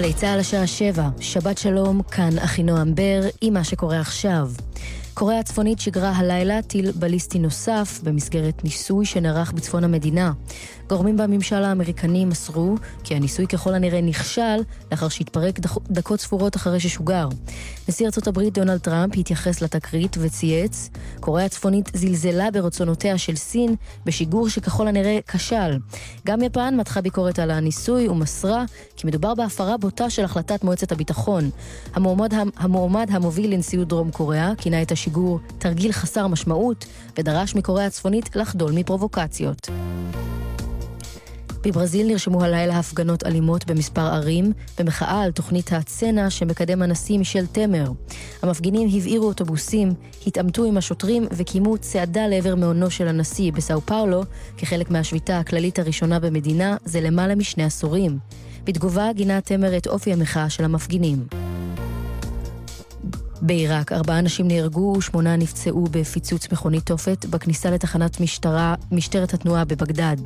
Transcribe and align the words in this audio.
גלי 0.00 0.12
צה"ל 0.12 0.40
השעה 0.40 0.66
שבע, 0.66 1.08
שבת 1.20 1.58
שלום, 1.58 2.02
כאן 2.02 2.38
אחינועם 2.38 2.94
בר, 2.94 3.20
עם 3.40 3.54
מה 3.54 3.64
שקורה 3.64 4.00
עכשיו. 4.00 4.48
קוריאה 5.14 5.40
הצפונית 5.40 5.78
שיגרה 5.78 6.12
הלילה 6.16 6.62
טיל 6.62 6.92
בליסטי 6.92 7.38
נוסף 7.38 8.00
במסגרת 8.02 8.64
ניסוי 8.64 9.04
שנערך 9.06 9.52
בצפון 9.52 9.84
המדינה. 9.84 10.32
גורמים 10.88 11.16
בממשל 11.16 11.64
האמריקני 11.64 12.24
מסרו 12.24 12.74
כי 13.04 13.14
הניסוי 13.14 13.46
ככל 13.46 13.74
הנראה 13.74 14.00
נכשל 14.00 14.56
לאחר 14.90 15.08
שהתפרק 15.08 15.58
דקות 15.90 16.20
ספורות 16.20 16.56
אחרי 16.56 16.80
ששוגר. 16.80 17.28
נשיא 17.88 18.06
ארצות 18.06 18.26
הברית 18.26 18.54
דונלד 18.54 18.78
טראמפ 18.78 19.14
התייחס 19.18 19.62
לתקרית 19.62 20.16
וצייץ 20.20 20.90
קוריאה 21.20 21.46
הצפונית 21.46 21.90
זלזלה 21.94 22.50
ברצונותיה 22.50 23.18
של 23.18 23.36
סין 23.36 23.74
בשיגור 24.06 24.48
שככל 24.48 24.88
הנראה 24.88 25.18
כשל. 25.28 25.78
גם 26.26 26.42
יפן 26.42 26.76
מתחה 26.76 27.00
ביקורת 27.00 27.38
על 27.38 27.50
הניסוי 27.50 28.08
ומסרה 28.08 28.64
כי 28.96 29.06
מדובר 29.06 29.34
בהפרה 29.34 29.76
בוטה 29.76 30.10
של 30.10 30.24
החלטת 30.24 30.64
מועצת 30.64 30.92
הביטחון. 30.92 31.50
המועמד, 31.94 32.34
המועמד 32.56 33.06
המוביל 33.10 33.54
לנשיאות 33.54 33.88
דרום 33.88 34.10
קוריאה 34.10 34.52
כינה 34.58 34.82
את 34.82 34.92
השיגור 34.92 35.09
תרגיל 35.58 35.92
חסר 35.92 36.26
משמעות 36.26 36.86
ודרש 37.18 37.54
מקוריאה 37.54 37.86
הצפונית 37.86 38.36
לחדול 38.36 38.72
מפרובוקציות. 38.72 39.68
בברזיל 41.62 42.06
נרשמו 42.06 42.44
הלילה 42.44 42.78
הפגנות 42.78 43.26
אלימות 43.26 43.66
במספר 43.66 44.00
ערים, 44.00 44.52
במחאה 44.78 45.22
על 45.22 45.30
תוכנית 45.30 45.72
הצנע 45.72 46.30
שמקדם 46.30 46.82
הנשיא 46.82 47.18
מישל 47.18 47.46
תמר. 47.46 47.92
המפגינים 48.42 48.88
הבעירו 48.96 49.26
אוטובוסים, 49.26 49.94
התעמתו 50.26 50.64
עם 50.64 50.76
השוטרים 50.76 51.26
וקיימו 51.30 51.78
צעדה 51.78 52.26
לעבר 52.26 52.54
מעונו 52.54 52.90
של 52.90 53.08
הנשיא 53.08 53.52
בסאו 53.52 53.80
פאולו, 53.80 54.22
כחלק 54.56 54.90
מהשביתה 54.90 55.38
הכללית 55.38 55.78
הראשונה 55.78 56.20
במדינה 56.20 56.76
זה 56.84 57.00
למעלה 57.00 57.34
משני 57.34 57.64
עשורים. 57.64 58.18
בתגובה 58.64 59.12
גינה 59.12 59.40
תמר 59.40 59.76
את 59.76 59.86
אופי 59.86 60.12
המחאה 60.12 60.50
של 60.50 60.64
המפגינים. 60.64 61.49
בעיראק 63.42 63.92
ארבעה 63.92 64.18
אנשים 64.18 64.48
נהרגו 64.48 64.94
ושמונה 64.98 65.36
נפצעו 65.36 65.84
בפיצוץ 65.90 66.52
מכונית 66.52 66.86
תופת 66.86 67.26
בכניסה 67.26 67.70
לתחנת 67.70 68.20
משטרה, 68.20 68.74
משטרת 68.92 69.34
התנועה 69.34 69.64
בבגדד. 69.64 70.16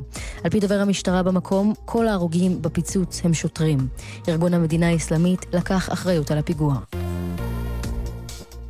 על 0.43 0.49
פי 0.49 0.59
דובר 0.59 0.79
המשטרה 0.79 1.23
במקום, 1.23 1.73
כל 1.85 2.07
ההרוגים 2.07 2.61
בפיצוץ 2.61 3.21
הם 3.23 3.33
שוטרים. 3.33 3.87
ארגון 4.29 4.53
המדינה 4.53 4.89
האסלאמית 4.89 5.45
לקח 5.53 5.93
אחריות 5.93 6.31
על 6.31 6.37
הפיגוע. 6.37 6.75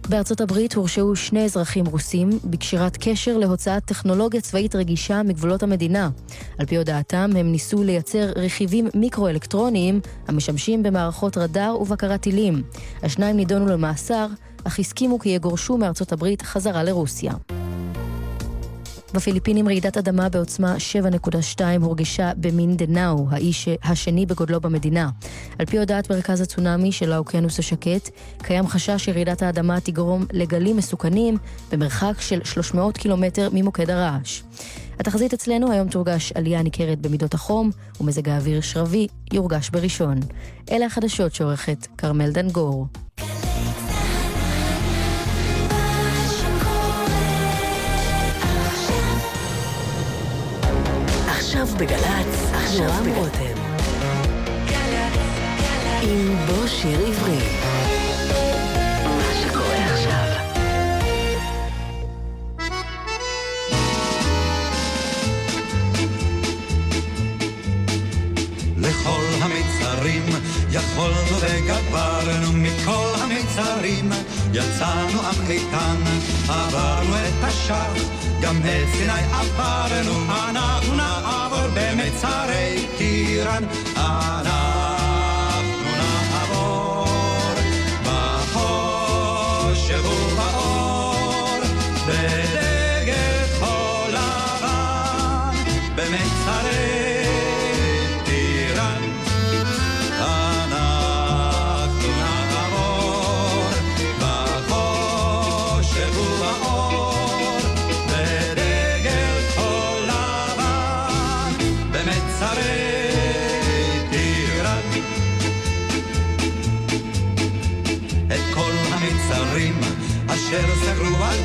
בארצות 0.10 0.42
הברית 0.42 0.74
הורשעו 0.74 1.16
שני 1.16 1.46
אזרחים 1.46 1.86
רוסים 1.86 2.30
בקשירת 2.44 2.98
קשר 3.00 3.38
להוצאת 3.38 3.86
טכנולוגיה 3.86 4.42
צבאית 4.42 4.76
רגישה 4.76 5.24
מגבולות 5.24 5.64
המדינה. 5.64 6.10
על 6.60 6.66
פי 6.66 6.78
הודעתם, 6.78 7.32
הם 7.36 7.52
ניסו 7.52 7.84
לייצר 7.84 8.32
רכיבים 8.36 8.88
מיקרואלקטרוניים 8.94 10.00
המשמשים 10.28 10.84
במערכות 10.84 11.38
רדאר 11.38 11.82
ובקרת 11.82 12.22
טילים. 12.22 12.64
השניים 13.04 13.36
נידונו 13.36 13.68
למאסר, 13.68 14.28
אך 14.64 14.80
הסכימו 14.80 15.20
כי 15.20 15.30
יגורשו 15.30 15.78
מארצות 15.78 16.12
הברית 16.12 16.42
חזרה 16.42 16.84
לרוסיה. 16.84 17.34
בפיליפינים 19.14 19.68
רעידת 19.68 19.98
אדמה 19.98 20.30
בעוצמה 20.30 20.76
7.2 21.58 21.62
הורגשה 21.82 22.32
במינדנאו, 22.38 23.28
האיש 23.30 23.70
השני 23.84 24.26
בגודלו 24.26 24.62
במדינה. 24.62 25.10
על 25.60 25.66
פי 25.66 25.78
הודעת 25.80 26.12
מרכז 26.12 26.42
הצונאמי 26.42 26.92
של 26.92 27.14
האוקיינוס 27.14 27.60
השקט, 27.60 28.10
קיים 28.38 28.68
חשש 28.68 29.06
שרעידת 29.06 29.42
האדמה 29.42 29.80
תגרום 29.80 30.26
לגלים 30.32 30.78
מסוכנים 30.78 31.38
במרחק 31.72 32.22
של 32.22 32.40
300 32.44 32.98
קילומטר 32.98 33.50
ממוקד 33.54 33.90
הרעש. 33.90 34.42
התחזית 35.00 35.34
אצלנו 35.34 35.72
היום 35.72 35.90
תורגש 35.90 36.32
עלייה 36.32 36.64
ניכרת 36.64 37.00
במידות 37.00 37.34
החום, 37.34 37.72
ומזג 38.02 38.30
האוויר 38.30 38.62
שרבי 38.62 39.08
יורגש 39.34 39.70
בראשון. 39.70 40.20
אלה 40.72 40.86
החדשות 40.86 41.36
שעורכת 41.36 41.88
כרמל 41.98 42.32
דנגור. 42.32 42.88
בגל"צ, 51.78 52.52
נועם 52.80 53.10
רותם. 53.16 53.56
עם 56.02 56.36
בוא 56.48 56.68
שיר 56.68 57.00
עברי. 57.08 57.38
עכשיו. 59.94 60.28
לכל 68.78 69.24
המצרים 69.42 70.24
יכולנו 70.72 71.38
וגברנו 71.40 72.54
מכל 72.54 73.12
המצרים 73.22 74.12
יצאנו 74.54 75.22
עם 75.22 75.50
איתן 75.50 75.96
עברנו 76.50 77.16
את 77.16 77.44
השח 77.44 78.25
גם 78.42 78.58
את 78.58 78.88
סיני 78.92 79.22
עברנו 79.34 80.34
אנחנו 80.50 80.96
נעבור 80.96 81.68
במצרי 81.74 82.88
טירן 82.98 83.64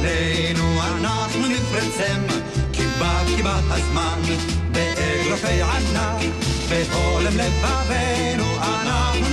עלינו, 0.01 0.83
אנחנו 0.83 1.49
נפרצם, 1.49 2.21
כי 2.73 2.83
בא 2.99 3.23
כי 3.27 3.43
בא 3.43 3.61
הזמן, 3.71 4.21
באגרופי 4.73 5.63
ענק, 5.63 6.23
בהולם 6.69 7.33
לבבינו, 7.37 8.57
אנחנו 8.63 9.30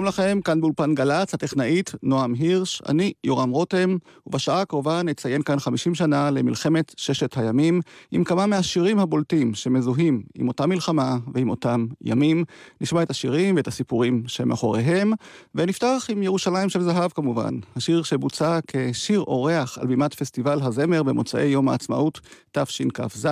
שלום 0.00 0.08
לכם, 0.08 0.40
כאן 0.44 0.60
באולפן 0.60 0.94
גל"צ, 0.94 1.34
הטכנאית 1.34 1.92
נועם 2.02 2.34
הירש, 2.34 2.82
אני 2.88 3.12
יורם 3.24 3.50
רותם, 3.50 3.96
ובשעה 4.26 4.60
הקרובה 4.60 5.02
נציין 5.02 5.42
כאן 5.42 5.60
50 5.60 5.94
שנה 5.94 6.30
למלחמת 6.30 6.94
ששת 6.96 7.36
הימים, 7.36 7.80
עם 8.10 8.24
כמה 8.24 8.46
מהשירים 8.46 8.98
הבולטים 8.98 9.54
שמזוהים 9.54 10.22
עם 10.34 10.48
אותה 10.48 10.66
מלחמה 10.66 11.16
ועם 11.34 11.50
אותם 11.50 11.86
ימים. 12.02 12.44
נשמע 12.80 13.02
את 13.02 13.10
השירים 13.10 13.56
ואת 13.56 13.66
הסיפורים 13.66 14.22
שמאחוריהם, 14.26 15.12
ונפתח 15.54 16.06
עם 16.08 16.22
ירושלים 16.22 16.68
של 16.68 16.82
זהב 16.82 17.10
כמובן, 17.10 17.54
השיר 17.76 18.02
שבוצע 18.02 18.58
כשיר 18.66 19.20
אורח 19.20 19.78
על 19.78 19.86
בימת 19.86 20.14
פסטיבל 20.14 20.58
הזמר 20.62 21.02
במוצאי 21.02 21.44
יום 21.44 21.68
העצמאות 21.68 22.20
תשכ"ז, 22.52 23.28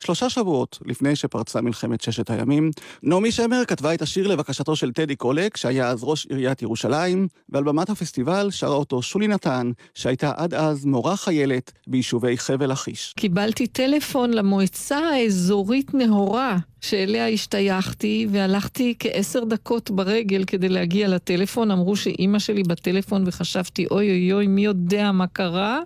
שלושה 0.00 0.30
שבועות 0.30 0.78
לפני 0.84 1.16
שפרצה 1.16 1.60
מלחמת 1.60 2.00
ששת 2.00 2.30
הימים. 2.30 2.70
נעמי 3.02 3.32
שמר 3.32 3.62
כתבה 3.68 3.94
את 3.94 4.02
השיר 4.02 4.28
לבקשתו 4.28 4.76
של 4.76 4.92
טדי 4.92 5.16
קולק, 5.16 5.56
שהיה 5.56 5.88
אז 5.88 6.02
ראש 6.10 6.26
עיריית 6.26 6.62
ירושלים, 6.62 7.28
ועל 7.48 7.64
במת 7.64 7.90
הפסטיבל 7.90 8.50
שרה 8.50 8.74
אותו 8.74 9.02
שולי 9.02 9.28
נתן, 9.28 9.70
שהייתה 9.94 10.32
עד 10.36 10.54
אז 10.54 10.84
מורה 10.84 11.16
חיילת 11.16 11.72
ביישובי 11.86 12.38
חבל 12.38 12.72
לכיש. 12.72 13.14
קיבלתי 13.16 13.66
טלפון 13.66 14.30
למועצה 14.30 14.98
האזורית 14.98 15.94
נהורה. 15.94 16.58
שאליה 16.80 17.28
השתייכתי, 17.28 18.26
והלכתי 18.30 18.94
כעשר 18.98 19.44
דקות 19.44 19.90
ברגל 19.90 20.44
כדי 20.46 20.68
להגיע 20.68 21.08
לטלפון. 21.08 21.70
אמרו 21.70 21.96
שאימא 21.96 22.38
שלי 22.38 22.62
בטלפון, 22.62 23.24
וחשבתי, 23.26 23.86
אוי 23.90 24.10
אוי 24.10 24.32
אוי, 24.32 24.46
מי 24.46 24.64
יודע 24.64 25.12
מה 25.12 25.26
קרה? 25.26 25.80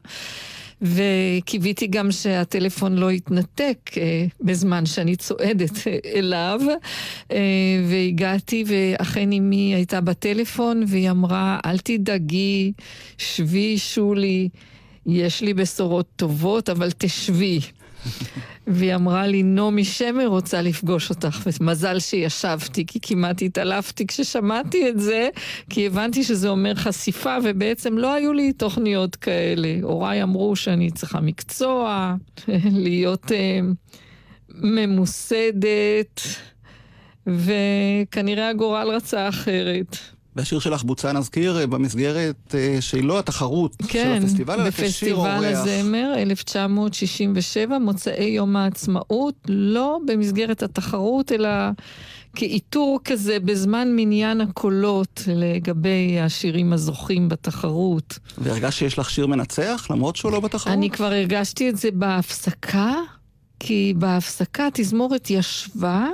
וקיוויתי 0.84 1.86
גם 1.86 2.12
שהטלפון 2.12 2.96
לא 2.96 3.12
יתנתק 3.12 3.78
אה, 3.96 4.26
בזמן 4.40 4.86
שאני 4.86 5.16
צועדת 5.16 5.70
אליו. 6.14 6.60
אה, 7.32 7.38
והגעתי, 7.88 8.64
ואכן 8.66 9.32
אמי 9.32 9.74
הייתה 9.74 10.00
בטלפון, 10.00 10.84
והיא 10.88 11.10
אמרה, 11.10 11.58
אל 11.66 11.78
תדאגי, 11.78 12.72
שבי, 13.18 13.78
שולי, 13.78 14.48
יש 15.06 15.40
לי 15.40 15.54
בשורות 15.54 16.06
טובות, 16.16 16.68
אבל 16.68 16.90
תשבי. 16.98 17.60
והיא 18.66 18.94
אמרה 18.94 19.26
לי, 19.26 19.42
נעמי 19.42 19.84
שמר 19.84 20.26
רוצה 20.26 20.62
לפגוש 20.62 21.10
אותך, 21.10 21.48
ומזל 21.60 21.98
שישבתי, 21.98 22.86
כי 22.86 22.98
כמעט 23.02 23.42
התעלפתי 23.42 24.06
כששמעתי 24.06 24.88
את 24.88 25.00
זה, 25.00 25.28
כי 25.70 25.86
הבנתי 25.86 26.24
שזה 26.24 26.48
אומר 26.48 26.74
חשיפה, 26.74 27.36
ובעצם 27.44 27.98
לא 27.98 28.12
היו 28.12 28.32
לי 28.32 28.52
תוכניות 28.52 29.16
כאלה. 29.16 29.76
הוריי 29.82 30.22
אמרו 30.22 30.56
שאני 30.56 30.90
צריכה 30.90 31.20
מקצוע, 31.20 32.14
להיות 32.84 33.24
uh, 33.24 33.34
ממוסדת, 34.54 36.20
וכנראה 37.26 38.48
הגורל 38.48 38.90
רצה 38.90 39.28
אחרת. 39.28 39.96
והשיר 40.36 40.58
שלך 40.58 40.82
בוצע, 40.82 41.12
נזכיר, 41.12 41.66
במסגרת 41.66 42.54
אה, 42.54 42.76
שהיא 42.80 43.04
לא 43.04 43.18
התחרות 43.18 43.76
כן, 43.88 44.18
של 44.20 44.26
הפסטיבל, 44.26 44.60
אלא 44.60 44.70
כשיר 44.70 45.14
אורח. 45.14 45.28
כן, 45.28 45.38
בפסטיבל 45.38 45.74
הזמר, 45.74 46.14
1967, 46.16 47.78
מוצאי 47.78 48.24
יום 48.24 48.56
העצמאות, 48.56 49.34
לא 49.48 49.98
במסגרת 50.06 50.62
התחרות, 50.62 51.32
אלא 51.32 51.48
כאיתור 52.34 53.00
כזה 53.04 53.38
בזמן 53.40 53.88
מניין 53.96 54.40
הקולות 54.40 55.22
לגבי 55.26 56.20
השירים 56.20 56.72
הזוכים 56.72 57.28
בתחרות. 57.28 58.18
והרגשת 58.38 58.78
שיש 58.78 58.98
לך 58.98 59.10
שיר 59.10 59.26
מנצח, 59.26 59.86
למרות 59.90 60.16
שהוא 60.16 60.32
לא 60.32 60.40
בתחרות? 60.40 60.76
אני 60.76 60.90
כבר 60.90 61.06
הרגשתי 61.06 61.68
את 61.68 61.76
זה 61.76 61.88
בהפסקה, 61.92 62.94
כי 63.60 63.94
בהפסקה 63.96 64.68
תזמורת 64.72 65.30
ישבה. 65.30 66.08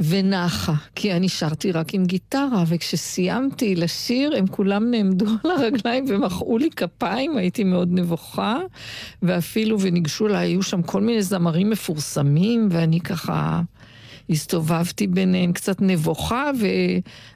ונחה, 0.00 0.74
כי 0.94 1.12
אני 1.12 1.28
שרתי 1.28 1.72
רק 1.72 1.94
עם 1.94 2.04
גיטרה, 2.04 2.64
וכשסיימתי 2.66 3.74
לשיר, 3.74 4.36
הם 4.36 4.46
כולם 4.46 4.90
נעמדו 4.90 5.26
על 5.44 5.50
הרגליים 5.50 6.04
ומחאו 6.08 6.58
לי 6.58 6.70
כפיים, 6.70 7.36
הייתי 7.36 7.64
מאוד 7.64 7.88
נבוכה, 7.92 8.58
ואפילו, 9.22 9.80
וניגשו 9.80 10.26
אליי, 10.26 10.48
היו 10.48 10.62
שם 10.62 10.82
כל 10.82 11.00
מיני 11.00 11.22
זמרים 11.22 11.70
מפורסמים, 11.70 12.68
ואני 12.70 13.00
ככה... 13.00 13.62
הסתובבתי 14.30 15.06
ביניהם 15.06 15.52
קצת 15.52 15.76
נבוכה, 15.80 16.50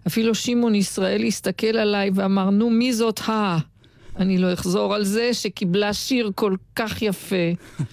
ואפילו 0.05 0.35
שמעון 0.35 0.75
ישראל 0.75 1.25
הסתכל 1.25 1.67
עליי 1.77 2.11
ואמר, 2.15 2.51
נו, 2.51 2.71
מי 2.71 2.93
זאת 2.93 3.21
ה... 3.29 3.59
אני 4.17 4.39
לא 4.39 4.53
אחזור 4.53 4.95
על 4.95 5.05
זה, 5.05 5.35
שקיבלה 5.35 5.93
שיר 5.93 6.31
כל 6.35 6.57
כך 6.77 7.03
יפה. 7.03 7.37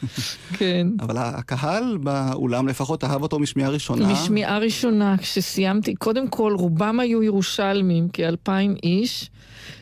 כן. 0.58 0.88
אבל 1.00 1.18
הקהל 1.18 1.98
באולם 1.98 2.68
לפחות 2.68 3.04
אהב 3.04 3.22
אותו 3.22 3.40
משמיעה 3.40 3.70
ראשונה. 3.70 4.14
משמיעה 4.14 4.58
ראשונה, 4.58 5.18
כשסיימתי, 5.18 5.96
קודם 5.96 6.28
כל, 6.28 6.54
רובם 6.58 7.00
היו 7.00 7.24
ירושלמים, 7.24 8.10
כאלפיים 8.10 8.76
איש, 8.84 9.30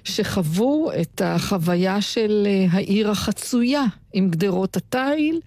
שחוו 0.03 0.91
את 1.01 1.21
החוויה 1.25 2.01
של 2.01 2.47
אה, 2.47 2.65
העיר 2.71 3.11
החצויה, 3.11 3.83
עם 4.13 4.29
גדרות 4.29 4.77
התיל. 4.77 5.39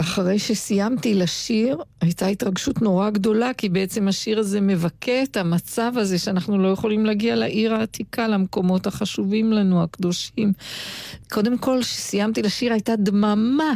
אחרי 0.00 0.38
שסיימתי 0.38 1.14
לשיר, 1.14 1.78
הייתה 2.00 2.26
התרגשות 2.26 2.82
נורא 2.82 3.10
גדולה, 3.10 3.54
כי 3.54 3.68
בעצם 3.68 4.08
השיר 4.08 4.38
הזה 4.38 4.60
מבכה 4.60 5.22
את 5.22 5.36
המצב 5.36 5.92
הזה 5.96 6.18
שאנחנו 6.18 6.58
לא 6.58 6.68
יכולים 6.68 7.06
להגיע 7.06 7.36
לעיר 7.36 7.74
העתיקה, 7.74 8.28
למקומות 8.28 8.86
החשובים 8.86 9.52
לנו, 9.52 9.82
הקדושים. 9.82 10.52
קודם 11.30 11.58
כל, 11.58 11.78
כשסיימתי 11.82 12.42
לשיר 12.42 12.72
הייתה 12.72 12.96
דממה, 12.96 13.72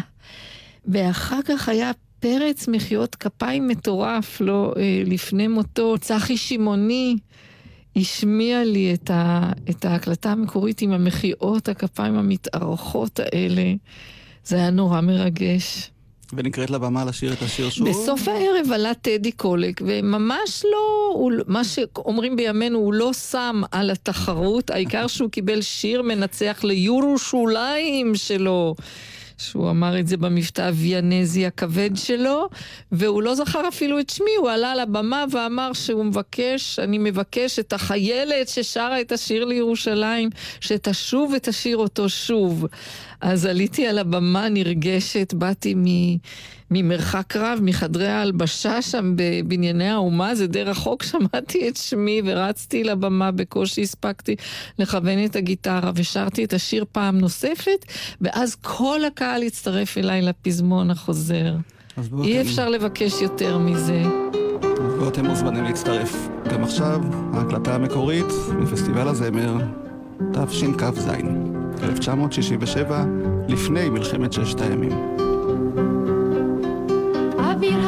ואחר 0.86 1.42
כך 1.42 1.68
היה 1.68 1.90
פרץ 2.20 2.68
מחיאות 2.68 3.14
כפיים 3.14 3.68
מטורף, 3.68 4.40
לא 4.40 4.74
אה, 4.76 5.02
לפני 5.06 5.48
מותו. 5.48 5.94
צחי 6.00 6.36
שמעוני 6.36 7.16
השמיע 7.96 8.64
לי 8.64 8.94
את, 8.94 9.10
ה, 9.10 9.52
את 9.70 9.84
ההקלטה 9.84 10.32
המקורית 10.32 10.82
עם 10.82 10.92
המחיאות 10.92 11.68
הכפיים 11.68 12.14
המתארכות 12.14 13.20
האלה. 13.20 13.74
זה 14.44 14.56
היה 14.56 14.70
נורא 14.70 15.00
מרגש. 15.00 15.90
ונקראת 16.32 16.70
לבמה 16.70 17.04
לשיר 17.04 17.32
את 17.32 17.42
השיר 17.42 17.70
שוב? 17.70 17.88
בסוף 17.88 18.28
הערב 18.28 18.72
עלה 18.72 18.94
טדי 18.94 19.32
קולק, 19.32 19.80
וממש 19.86 20.64
לא, 20.64 21.12
הוא, 21.14 21.32
מה 21.46 21.64
שאומרים 21.64 22.36
בימינו, 22.36 22.78
הוא 22.78 22.94
לא 22.94 23.12
שם 23.12 23.62
על 23.70 23.90
התחרות, 23.90 24.70
העיקר 24.70 25.06
שהוא 25.06 25.30
קיבל 25.30 25.62
שיר 25.62 26.02
מנצח 26.02 26.60
ליורושלים 26.64 28.14
שלו. 28.14 28.74
שהוא 29.38 29.70
אמר 29.70 29.98
את 29.98 30.06
זה 30.06 30.16
במבטא 30.16 30.62
הוויאנזי 30.62 31.46
הכבד 31.46 31.90
שלו, 31.94 32.48
והוא 32.92 33.22
לא 33.22 33.34
זכר 33.34 33.68
אפילו 33.68 34.00
את 34.00 34.10
שמי, 34.10 34.30
הוא 34.38 34.50
עלה 34.50 34.74
לבמה 34.74 35.24
ואמר 35.30 35.72
שהוא 35.72 36.04
מבקש, 36.04 36.78
אני 36.78 36.98
מבקש 36.98 37.58
את 37.58 37.72
החיילת 37.72 38.48
ששרה 38.48 39.00
את 39.00 39.12
השיר 39.12 39.44
לירושלים, 39.44 40.30
שתשוב 40.60 41.32
ותשיר 41.36 41.76
אותו 41.76 42.08
שוב. 42.08 42.66
אז 43.20 43.46
עליתי 43.46 43.86
על 43.86 43.98
הבמה 43.98 44.48
נרגשת, 44.48 45.34
באתי 45.34 45.74
מ... 45.74 45.84
ממרחק 46.70 47.36
רב, 47.36 47.58
מחדרי 47.62 48.08
ההלבשה 48.08 48.82
שם 48.82 49.14
בבנייני 49.16 49.88
האומה, 49.88 50.34
זה 50.34 50.46
די 50.46 50.62
רחוק, 50.62 51.02
שמעתי 51.02 51.68
את 51.68 51.76
שמי 51.76 52.22
ורצתי 52.24 52.84
לבמה, 52.84 53.30
בקושי 53.30 53.82
הספקתי 53.82 54.36
לכוון 54.78 55.24
את 55.24 55.36
הגיטרה 55.36 55.90
ושרתי 55.94 56.44
את 56.44 56.52
השיר 56.52 56.84
פעם 56.92 57.18
נוספת, 57.18 57.84
ואז 58.20 58.54
כל 58.54 59.04
הקהל 59.04 59.42
הצטרף 59.42 59.98
אליי 59.98 60.22
לפזמון 60.22 60.90
החוזר. 60.90 61.54
אי 62.22 62.40
אפשר 62.40 62.68
לבקש 62.68 63.22
יותר 63.22 63.58
מזה. 63.58 64.02
ואתם 65.00 65.26
מוזמנים 65.26 65.64
להצטרף. 65.64 66.28
גם 66.52 66.64
עכשיו, 66.64 67.00
ההקלטה 67.32 67.74
המקורית 67.74 68.26
מפסטיבל 68.58 69.08
הזמר 69.08 69.56
תשכ"ז, 70.32 71.08
1967, 71.82 73.04
לפני 73.48 73.88
מלחמת 73.88 74.32
ששת 74.32 74.60
הימים. 74.60 74.92
אוויר 77.38 77.87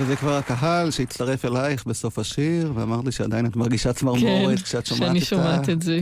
וזה 0.00 0.16
כבר 0.16 0.36
הקהל 0.36 0.90
שהצטרף 0.90 1.44
אלייך 1.44 1.86
בסוף 1.86 2.18
השיר, 2.18 2.72
ואמר 2.74 3.00
לי 3.04 3.12
שעדיין 3.12 3.46
את 3.46 3.56
מרגישה 3.56 3.92
צמרמורת 3.92 4.58
כן, 4.58 4.64
כשאת 4.64 4.86
שומעת 4.86 5.16
את 5.16 5.22
ה... 5.22 5.24
שומעת 5.24 5.68
את 5.68 5.82
זה. 5.82 6.00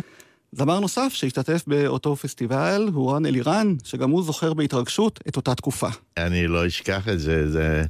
זמר 0.52 0.80
נוסף 0.80 1.08
שהשתתף 1.12 1.64
באותו 1.66 2.16
פסטיבל 2.16 2.88
הוא 2.92 3.12
רן 3.12 3.26
אלירן, 3.26 3.74
שגם 3.84 4.10
הוא 4.10 4.22
זוכר 4.22 4.54
בהתרגשות 4.54 5.20
את 5.28 5.36
אותה 5.36 5.54
תקופה. 5.54 5.88
אני 6.16 6.46
לא 6.46 6.66
אשכח 6.66 7.08
את 7.08 7.20
זה, 7.20 7.50
זה, 7.50 7.84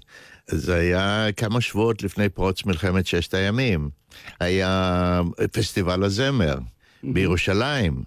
זה 0.46 0.74
היה 0.74 1.26
כמה 1.36 1.60
שבועות 1.60 2.02
לפני 2.02 2.28
פרוץ 2.28 2.64
מלחמת 2.64 3.06
ששת 3.06 3.34
הימים. 3.34 3.90
היה 4.40 5.20
פסטיבל 5.52 6.04
הזמר 6.04 6.58
בירושלים. 7.02 8.02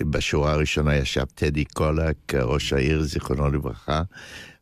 בשורה 0.00 0.52
הראשונה 0.52 0.96
ישב 0.96 1.24
טדי 1.34 1.64
קולק, 1.64 2.34
ראש 2.34 2.72
העיר, 2.72 3.02
זיכרונו 3.02 3.50
לברכה, 3.50 4.02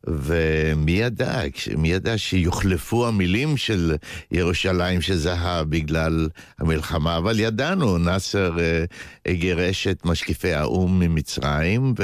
ומי 0.06 0.92
ידע, 0.92 1.42
מי 1.76 1.88
ידע 1.88 2.18
שיוחלפו 2.18 3.06
המילים 3.06 3.56
של 3.56 3.96
ירושלים 4.30 5.00
של 5.00 5.16
זהב 5.16 5.70
בגלל 5.70 6.28
המלחמה, 6.58 7.16
אבל 7.16 7.40
ידענו, 7.40 7.98
נאסר 7.98 8.56
אה, 8.60 8.84
גירש 9.32 9.86
את 9.86 10.04
משקיפי 10.04 10.52
האו"ם 10.52 11.00
ממצרים, 11.00 11.94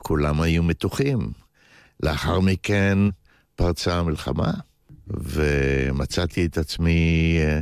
וכולם 0.00 0.40
היו 0.40 0.62
מתוחים. 0.62 1.30
לאחר 2.02 2.40
מכן 2.40 2.98
פרצה 3.56 3.98
המלחמה, 3.98 4.52
ומצאתי 5.06 6.46
את 6.46 6.58
עצמי 6.58 7.36
אה, 7.38 7.60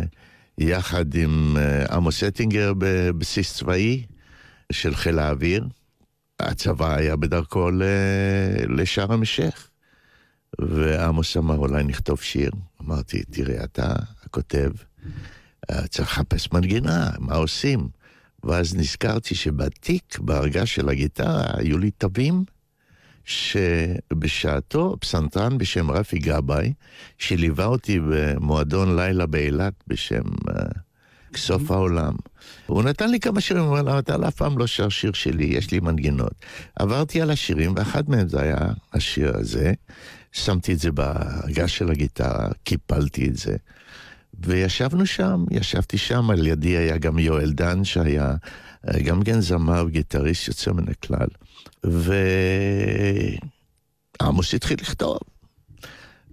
יחד 0.59 1.15
עם 1.15 1.57
אה, 1.57 1.97
עמוס 1.97 2.25
אטינגר 2.25 2.73
בבסיס 2.79 3.55
צבאי 3.55 4.03
של 4.73 4.95
חיל 4.95 5.19
האוויר. 5.19 5.65
הצבא 6.43 6.95
היה 6.97 7.17
בדרכו 7.17 7.71
ל- 7.71 7.83
לשארם 8.81 9.23
א-שייח. 9.23 9.69
ועמוס 10.61 11.37
אמר, 11.37 11.57
אולי 11.57 11.85
נכתוב 11.85 12.21
שיר. 12.21 12.51
אמרתי, 12.83 13.23
תראה, 13.23 13.65
אתה 13.65 13.95
הכותב, 14.25 14.71
אה, 15.71 15.87
צריך 15.87 16.09
לחפש 16.09 16.53
מנגינה, 16.53 17.11
מה 17.19 17.35
עושים? 17.35 17.89
ואז 18.45 18.75
נזכרתי 18.75 19.35
שבתיק, 19.35 20.19
בארגז 20.19 20.67
של 20.67 20.89
הגיטרה, 20.89 21.45
היו 21.57 21.79
לי 21.79 21.91
תווים 21.91 22.45
שבשעתו 23.25 24.97
פסנתרן 25.01 25.59
בשם 25.59 25.91
רפי 25.91 26.19
גבאי, 26.19 26.73
שליווה 27.19 27.65
אותי 27.65 28.01
במועדון 28.11 28.97
לילה 28.97 29.27
באילת 29.27 29.75
בשם 29.87 30.23
אה, 30.49 30.55
סוף 31.37 31.71
העולם. 31.71 32.13
הוא 32.67 32.83
נתן 32.83 33.11
לי 33.11 33.21
כמה 33.21 33.41
שירים, 33.41 33.65
הוא 33.65 33.79
אמר, 33.79 33.99
אתה 33.99 34.29
אף 34.29 34.35
פעם 34.35 34.59
לא 34.59 34.67
שר 34.67 34.89
שיר 34.89 35.13
שלי, 35.13 35.45
יש 35.45 35.71
לי 35.71 35.81
מנגינות. 35.81 36.33
עברתי 36.77 37.21
על 37.21 37.31
השירים, 37.31 37.73
ואחד 37.77 38.11
מהם 38.11 38.29
זה 38.29 38.41
היה 38.41 38.59
השיר 38.93 39.37
הזה. 39.37 39.73
שמתי 40.33 40.73
את 40.73 40.79
זה 40.79 40.93
בארגז 40.93 41.69
של 41.69 41.91
הגיטרה, 41.91 42.49
קיפלתי 42.65 43.29
את 43.29 43.37
זה. 43.37 43.57
וישבנו 44.47 45.07
שם, 45.07 45.45
ישבתי 45.51 45.99
שם, 45.99 46.31
על 46.31 46.47
ידי 46.47 46.77
היה 46.77 46.99
גם 46.99 47.19
יואל 47.19 47.53
דן, 47.53 47.85
שהיה 47.85 48.35
אה, 48.89 49.03
גם 49.03 49.23
כן 49.23 49.41
זמר 49.41 49.85
וגיטריסט 49.87 50.49
יוצא 50.49 50.73
מן 50.73 50.85
הכלל. 50.89 51.29
ועמוס 54.21 54.55
התחיל 54.55 54.77
לכתוב. 54.81 55.19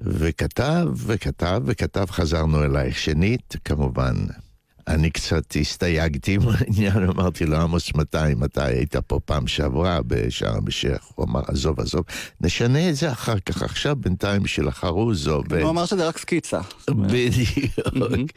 וכתב, 0.02 0.88
וכתב, 0.96 1.62
וכתב, 1.66 2.06
חזרנו 2.10 2.64
אלייך 2.64 2.98
שנית, 2.98 3.56
כמובן. 3.66 4.16
אני 4.90 5.10
קצת 5.10 5.56
הסתייגתי 5.62 6.34
עם 6.34 6.42
העניין, 6.54 7.10
אמרתי 7.10 7.46
לו, 7.46 7.58
עמוס, 7.58 7.96
מתי, 7.96 8.18
מתי 8.38 8.62
היית 8.62 8.96
פה 8.96 9.20
פעם 9.26 9.48
שעברה 9.48 10.00
בשארם 10.08 10.68
א-שייח? 10.68 11.12
הוא 11.16 11.26
אמר, 11.26 11.42
עזוב, 11.48 11.80
עזוב, 11.80 12.04
נשנה 12.42 12.90
את 12.90 12.96
זה 12.96 13.12
אחר 13.12 13.40
כך, 13.40 13.64
עכשיו 13.64 13.96
בינתיים 13.96 14.44
בשביל 14.44 14.68
החרוז 14.68 15.28
עובד. 15.28 15.62
הוא 15.62 15.70
אמר 15.70 15.86
שזה 15.86 16.08
רק 16.08 16.18
סקיצה. 16.18 16.60
בדיוק. 16.90 18.32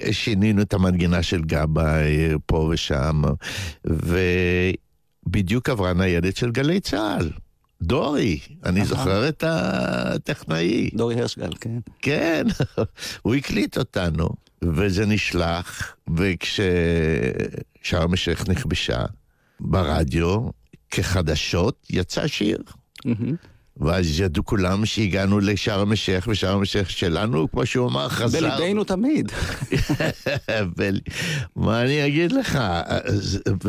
ושינינו 0.00 0.62
את 0.62 0.74
המנגינה 0.74 1.22
של 1.22 1.42
גבאי 1.42 2.28
פה 2.46 2.70
ושם, 2.72 3.22
ובדיוק 5.26 5.68
עברה 5.68 5.92
ניידת 5.92 6.36
של 6.36 6.50
גלי 6.50 6.80
צה"ל. 6.80 7.30
דורי, 7.82 8.38
אני. 8.64 8.84
זוכר 8.84 9.28
את 9.28 9.44
הטכנאי. 9.46 10.90
דורי 10.94 11.20
הרשגל, 11.20 11.50
כן. 11.60 11.78
כן, 12.02 12.46
הוא 13.22 13.34
הקליט 13.34 13.78
אותנו, 13.78 14.28
וזה 14.62 15.06
נשלח, 15.06 15.96
וכששארם 16.16 18.12
א-שייח 18.12 18.48
נכבשה 18.48 19.04
ברדיו, 19.60 20.48
כחדשות, 20.90 21.86
יצא 21.90 22.26
שיר. 22.26 22.58
מהמם. 23.04 23.36
ואז 23.80 24.20
ידעו 24.20 24.44
כולם 24.44 24.86
שהגענו 24.86 25.40
לשארם 25.40 25.92
א-שייח, 25.92 26.26
ושארם 26.26 26.62
א-שייח 26.62 26.88
שלנו, 26.88 27.50
כמו 27.50 27.66
שהוא 27.66 27.88
אמר, 27.88 28.08
חזר. 28.08 28.38
בליבנו 28.40 28.84
תמיד. 28.84 29.32
מה 31.56 31.82
אני 31.82 32.06
אגיד 32.06 32.32
לך? 32.32 32.58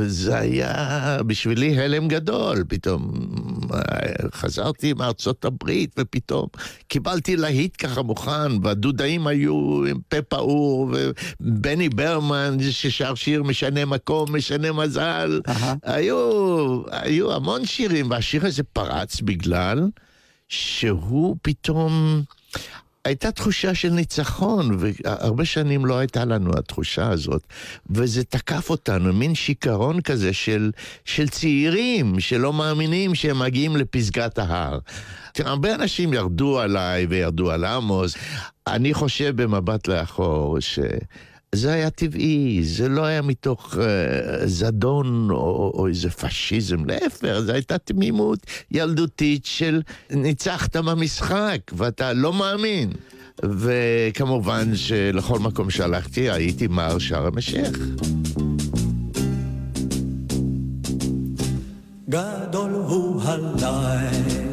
זה- 0.07 0.37
היה 0.37 0.73
בשבילי 1.27 1.79
הלם 1.79 2.07
גדול. 2.07 2.63
פתאום 2.67 3.11
אה, 3.73 3.79
חזרתי 4.33 4.93
מארצות 4.93 5.45
הברית, 5.45 5.95
ופתאום 5.99 6.47
קיבלתי 6.87 7.35
להיט 7.35 7.75
ככה 7.85 8.01
מוכן, 8.01 8.31
והדודאים 8.63 9.27
היו 9.27 9.53
עם 9.89 9.97
פה 10.09 10.21
פעור, 10.21 10.91
ובני 11.41 11.89
ברמן 11.89 12.57
ששר 12.71 13.15
שיר 13.15 13.43
משנה 13.43 13.85
מקום, 13.85 14.35
משנה 14.35 14.71
מזל. 14.71 15.41
היו, 15.83 16.17
היו 16.91 17.33
המון 17.33 17.65
שירים, 17.65 18.11
והשיר 18.11 18.45
הזה 18.45 18.63
פרץ 18.63 19.21
בגלל 19.21 19.89
שהוא 20.49 21.35
פתאום... 21.41 22.23
הייתה 23.07 23.31
תחושה 23.31 23.75
של 23.75 23.89
ניצחון, 23.89 24.77
והרבה 24.79 25.45
שנים 25.45 25.85
לא 25.85 25.97
הייתה 25.97 26.25
לנו 26.25 26.51
התחושה 26.57 27.09
הזאת, 27.09 27.43
וזה 27.89 28.23
תקף 28.23 28.69
אותנו, 28.69 29.13
מין 29.13 29.35
שיכרון 29.35 30.01
כזה 30.01 30.33
של, 30.33 30.71
של 31.05 31.29
צעירים 31.29 32.19
שלא 32.19 32.53
מאמינים 32.53 33.15
שהם 33.15 33.39
מגיעים 33.39 33.77
לפסגת 33.77 34.39
ההר. 34.39 34.79
הרבה 35.39 35.75
אנשים 35.75 36.13
ירדו 36.13 36.59
עליי 36.59 37.05
וירדו 37.05 37.51
על 37.51 37.65
עמוס. 37.65 38.15
אני 38.67 38.93
חושב 38.93 39.41
במבט 39.41 39.87
לאחור 39.87 40.59
ש... 40.59 40.79
זה 41.55 41.73
היה 41.73 41.89
טבעי, 41.89 42.59
זה 42.63 42.89
לא 42.89 43.05
היה 43.05 43.21
מתוך 43.21 43.77
אה, 43.79 44.47
זדון 44.47 45.29
או, 45.29 45.71
או 45.73 45.87
איזה 45.87 46.09
פשיזם, 46.09 46.85
להפך, 46.85 47.39
זו 47.39 47.51
הייתה 47.51 47.77
תמימות 47.77 48.39
ילדותית 48.71 49.45
של 49.45 49.81
ניצחת 50.11 50.75
במשחק 50.75 51.59
ואתה 51.73 52.13
לא 52.13 52.33
מאמין. 52.33 52.91
וכמובן 53.43 54.75
שלכל 54.75 55.39
מקום 55.39 55.69
שהלכתי 55.69 56.29
הייתי 56.29 56.67
מר 56.67 56.97
שארם 56.97 57.37
א-שייח. 57.37 57.77
גדול 62.09 62.71
הוא 62.71 63.21
הלילה, 63.21 64.46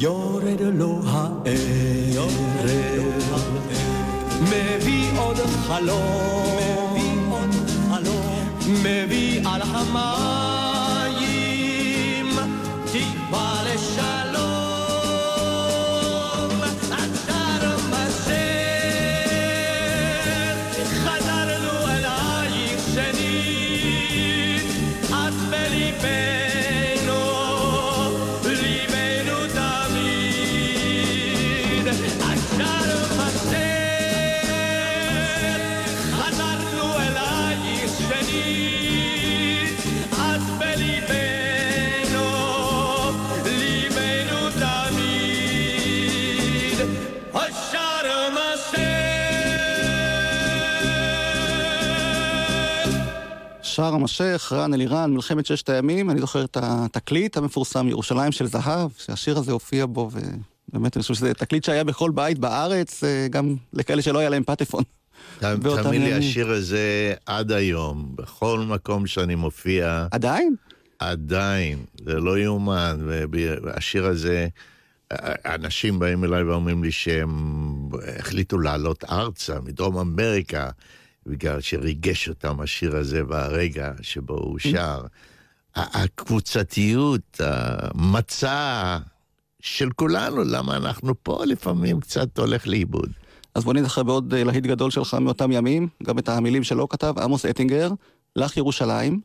יורד 0.00 0.60
לו 0.60 1.00
הערב 1.04 2.32
מביא 4.42 5.18
עוד 5.18 5.36
חלום 5.36 6.98
מביא 8.82 9.48
על 9.48 9.62
המים 9.62 10.47
א-שייח, 54.08 54.52
רן 54.52 54.74
אלירן, 54.74 55.14
מלחמת 55.14 55.46
ששת 55.46 55.68
הימים, 55.68 56.10
אני 56.10 56.20
זוכר 56.20 56.44
את 56.44 56.56
התקליט 56.60 57.36
המפורסם, 57.36 57.88
ירושלים 57.88 58.32
של 58.32 58.46
זהב, 58.46 58.90
שהשיר 58.98 59.38
הזה 59.38 59.52
הופיע 59.52 59.86
בו, 59.86 60.10
ובאמת 60.12 60.96
אני 60.96 61.02
חושב 61.02 61.14
שזה 61.14 61.34
תקליט 61.34 61.64
שהיה 61.64 61.84
בכל 61.84 62.10
בית 62.10 62.38
בארץ, 62.38 63.04
אה, 63.04 63.26
גם 63.30 63.56
לכאלה 63.72 64.02
שלא 64.02 64.18
היה 64.18 64.28
להם 64.28 64.42
פטפון. 64.46 64.82
תאמין 65.40 66.04
לי. 66.04 66.14
השיר 66.14 66.50
הזה 66.50 67.14
עד 67.26 67.52
היום, 67.52 68.12
בכל 68.14 68.60
מקום 68.60 69.06
שאני 69.06 69.34
מופיע, 69.34 70.06
עדיין? 70.10 70.54
עדיין, 70.98 71.78
זה 72.04 72.14
לא 72.14 72.38
יאומן. 72.38 72.96
והשיר 73.62 74.06
הזה, 74.06 74.48
אנשים 75.46 75.98
באים 75.98 76.24
אליי 76.24 76.42
ואומרים 76.42 76.84
לי 76.84 76.92
שהם 76.92 77.32
החליטו 78.18 78.58
לעלות 78.58 79.04
ארצה 79.04 79.60
מדרום 79.60 79.98
אמריקה, 79.98 80.70
בגלל 81.28 81.60
שריגש 81.60 82.28
אותם 82.28 82.60
השיר 82.60 82.96
הזה 82.96 83.20
והרגע 83.28 83.92
שבו 84.02 84.34
הוא 84.34 84.58
שר. 84.58 85.02
ה- 85.76 86.02
הקבוצתיות, 86.02 87.40
המצע 87.40 88.98
של 89.60 89.90
כולנו, 89.90 90.44
למה 90.44 90.76
אנחנו 90.76 91.14
פה 91.22 91.44
לפעמים 91.46 92.00
קצת 92.00 92.38
הולך 92.38 92.66
לאיבוד. 92.66 93.10
אז 93.54 93.64
בוא 93.64 93.74
נזכר 93.74 94.02
בעוד 94.02 94.34
אה, 94.34 94.44
להיט 94.44 94.64
גדול 94.64 94.90
שלך 94.90 95.14
מאותם 95.14 95.52
ימים, 95.52 95.88
גם 96.02 96.18
את 96.18 96.28
המילים 96.28 96.64
שלו 96.64 96.88
כתב 96.88 97.14
עמוס 97.22 97.46
אטינגר, 97.46 97.90
לך 98.36 98.56
ירושלים, 98.56 99.20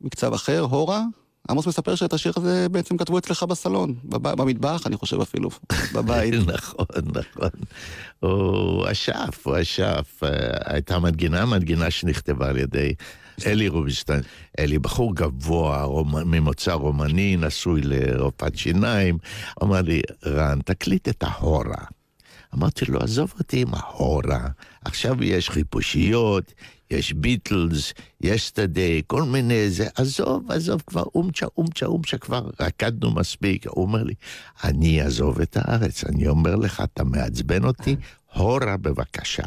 מקצב 0.00 0.32
אחר, 0.32 0.60
הורה, 0.60 1.02
עמוס 1.50 1.66
מספר 1.66 1.94
שאת 1.94 2.12
השיר 2.12 2.32
הזה 2.36 2.68
בעצם 2.68 2.96
כתבו 2.96 3.18
אצלך 3.18 3.42
בסלון, 3.42 3.94
בב... 4.04 4.28
במטבח, 4.42 4.86
אני 4.86 4.96
חושב 4.96 5.20
אפילו, 5.20 5.50
בבית. 5.94 6.34
נכון, 6.46 6.86
נכון. 7.14 7.50
הוא 8.20 8.86
אשף, 8.92 9.40
הוא 9.42 9.56
אשף. 9.62 10.20
אה, 10.22 10.28
הייתה 10.64 10.98
מנגינה, 10.98 11.46
מנגינה 11.46 11.90
שנכתבה 11.90 12.48
על 12.48 12.56
ידי 12.56 12.94
אלי 13.46 13.68
רובינשטיין. 13.68 14.20
אלי 14.58 14.78
בחור 14.78 15.14
גבוה, 15.14 15.82
רומ... 15.82 16.30
ממוצא 16.30 16.72
רומני, 16.72 17.36
נשוי 17.36 17.80
לרופאת 17.84 18.56
שיניים. 18.56 19.18
אמר 19.62 19.80
לי, 19.80 20.02
רן, 20.26 20.58
תקליט 20.64 21.08
את 21.08 21.22
ההורה. 21.22 21.84
אמרתי 22.54 22.84
לו, 22.84 23.00
עזוב 23.00 23.32
אותי 23.38 23.62
עם 23.62 23.74
ההורה. 23.74 24.48
עכשיו 24.84 25.24
יש 25.24 25.50
חיפושיות, 25.50 26.52
יש 26.90 27.12
ביטלס, 27.12 27.92
יש 28.20 28.46
שטדי, 28.46 29.02
כל 29.06 29.22
מיני 29.22 29.70
זה, 29.70 29.86
עזוב, 29.94 30.52
עזוב 30.52 30.82
כבר, 30.86 31.04
אומצ'ה, 31.14 31.46
אומצ'ה, 31.56 31.86
אומצ'ה, 31.86 32.18
כבר 32.18 32.50
רקדנו 32.60 33.10
מספיק. 33.10 33.66
הוא 33.66 33.84
אומר 33.84 34.02
לי, 34.02 34.14
אני 34.64 35.02
אעזוב 35.02 35.40
את 35.40 35.56
הארץ. 35.60 36.04
אני 36.04 36.28
אומר 36.28 36.56
לך, 36.56 36.82
אתה 36.84 37.04
מעצבן 37.04 37.64
אותי, 37.64 37.96
הורה 38.34 38.76
בבקשה. 38.76 39.46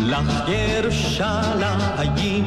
לך 0.00 0.32
ירושלים 0.48 2.44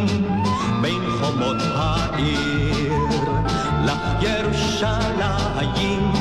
בין 0.81 1.01
חומות 1.19 1.57
העיר, 1.61 2.93
לך 3.85 3.99
ירושלים 4.21 6.20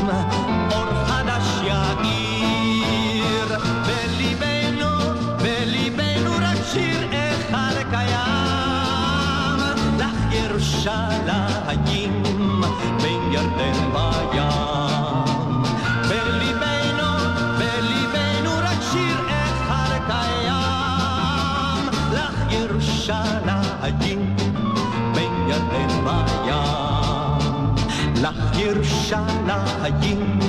ירושלים 29.12 29.46
נוף 29.46 30.39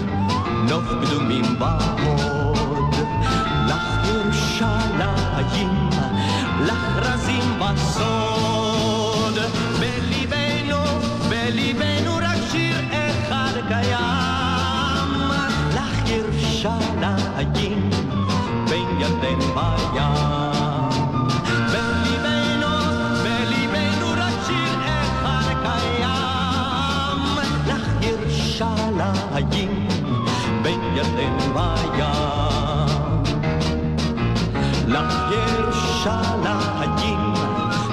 ירושלים 36.04 37.34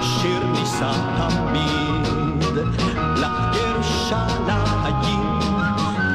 שיר 0.03 0.47
נישא 0.47 0.93
תמיד, 1.19 2.59
לך 3.17 3.57
ירושלים 3.57 5.05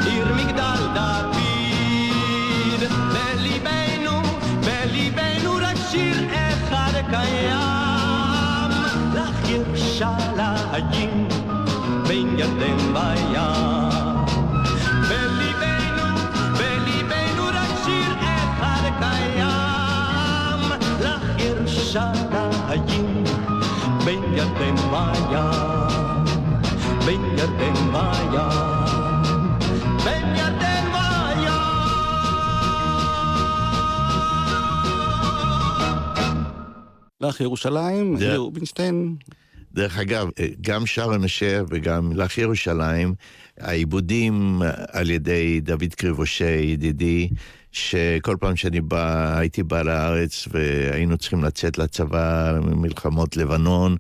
עיר 0.06 0.27
מגדל 0.36 0.88
דוד. 0.93 1.38
בליבנו, 3.13 4.21
בליבנו 4.65 5.51
רק 5.62 5.77
שיר 5.91 6.17
אחד 6.34 6.93
קיים, 7.10 8.71
לך 9.13 9.49
ירושלים 9.49 11.27
בין 12.08 12.39
ירדן 12.39 12.77
לים. 12.93 13.72
ירושלים 21.93 23.23
בין 24.06 24.23
ירדן 24.34 24.75
לים, 24.75 25.38
בין 27.06 27.21
ירדן 27.38 27.73
לים, 27.93 28.49
בין 30.06 30.36
ירדן 30.36 30.84
לך 37.21 37.41
ירושלים, 37.41 38.17
אלי 38.17 38.38
רובינשטיין, 38.38 39.15
דרך 39.73 39.97
אגב, 39.99 40.29
גם 40.62 40.86
שרון 40.86 41.23
אשר 41.23 41.65
וגם 41.69 42.12
לך 42.15 42.38
ירושלים, 42.38 43.13
העיבודים 43.60 44.62
על 44.91 45.10
ידי 45.10 45.60
דוד 45.62 45.93
קריבושה, 45.97 46.49
ידידי, 46.49 47.29
שכל 47.73 48.36
פעם 48.39 48.55
שאני 48.55 48.81
בא, 48.81 49.38
הייתי 49.38 49.63
בא 49.63 49.81
לארץ 49.81 50.47
והיינו 50.51 51.17
צריכים 51.17 51.43
לצאת 51.43 51.77
לצבא, 51.77 52.59
מלחמות 52.62 53.38
לבנון, 53.38 53.97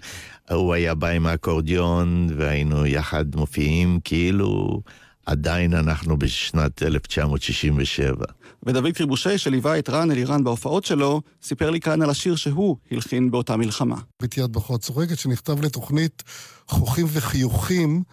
הוא 0.51 0.73
היה 0.73 0.95
בא 0.95 1.07
עם 1.07 1.25
האקורדיון 1.25 2.27
והיינו 2.37 2.85
יחד 2.85 3.35
מופיעים, 3.35 3.99
כאילו 4.03 4.81
עדיין 5.25 5.73
אנחנו 5.73 6.17
בשנת 6.17 6.83
1967. 6.83 8.25
ודוד 8.63 8.93
קריבושי, 8.93 9.37
שליווה 9.37 9.79
את 9.79 9.89
רן 9.89 10.11
אלירן 10.11 10.43
בהופעות 10.43 10.85
שלו, 10.85 11.21
סיפר 11.43 11.69
לי 11.69 11.79
כאן 11.79 12.01
על 12.01 12.09
השיר 12.09 12.35
שהוא 12.35 12.77
הלחין 12.91 13.31
באותה 13.31 13.57
מלחמה. 13.57 13.97
ביתי 14.21 14.41
יד 14.41 14.53
בחורה 14.53 14.79
צוחקת, 14.79 15.17
שנכתב 15.17 15.65
לתוכנית 15.65 16.23
חוכים 16.67 17.05
וחיוכים, 17.09 18.03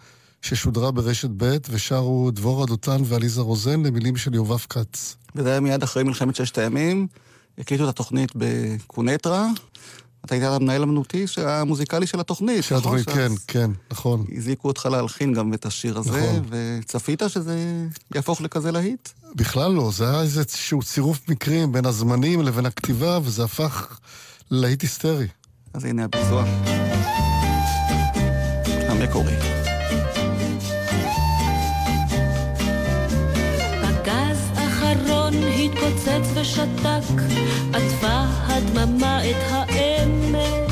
ששודרה 0.41 0.91
ברשת 0.91 1.29
ב', 1.37 1.57
ושרו 1.69 2.31
דבורה 2.31 2.65
דותן 2.65 3.01
ועליזה 3.05 3.41
רוזן 3.41 3.83
למילים 3.83 4.17
של 4.17 4.33
יובב 4.33 4.57
כץ. 4.69 5.15
וזה 5.35 5.49
היה 5.49 5.59
מיד 5.59 5.83
אחרי 5.83 6.03
מלחמת 6.03 6.35
ששת 6.35 6.57
הימים, 6.57 7.07
הקליטו 7.57 7.83
את 7.83 7.89
התוכנית 7.89 8.31
בקונטרה. 8.35 9.47
אתה 10.25 10.35
היית 10.35 10.43
המנהל 10.43 10.83
אמנותי 10.83 11.25
המוזיקלי 11.37 12.07
של 12.07 12.19
התוכנית. 12.19 12.63
של 12.63 12.75
התוכנית, 12.75 13.07
נכון? 13.07 13.21
כן, 13.21 13.29
שאז 13.29 13.45
כן, 13.47 13.71
נכון. 13.91 14.25
הזעיקו 14.37 14.67
אותך 14.67 14.85
להלחין 14.85 15.33
גם 15.33 15.53
את 15.53 15.65
השיר 15.65 15.97
הזה, 15.97 16.11
נכון. 16.11 16.45
וצפית 16.49 17.21
שזה 17.27 17.85
יהפוך 18.15 18.41
לכזה 18.41 18.71
להיט? 18.71 19.09
בכלל 19.35 19.71
לא, 19.71 19.91
זה 19.93 20.09
היה 20.09 20.21
איזשהו 20.21 20.81
צירוף 20.83 21.29
מקרים 21.29 21.71
בין 21.71 21.85
הזמנים 21.85 22.41
לבין 22.41 22.65
הכתיבה, 22.65 23.19
וזה 23.23 23.43
הפך 23.43 23.99
ללהיט 24.51 24.81
היסטרי. 24.81 25.27
אז 25.73 25.85
הנה 25.85 26.03
הביצוע. 26.03 26.45
המקורי. 28.89 29.60
התפוצץ 35.91 36.31
ושתק, 36.33 37.21
עטפה 37.73 38.23
הדממה 38.47 39.29
את 39.29 39.35
העמק. 39.49 40.71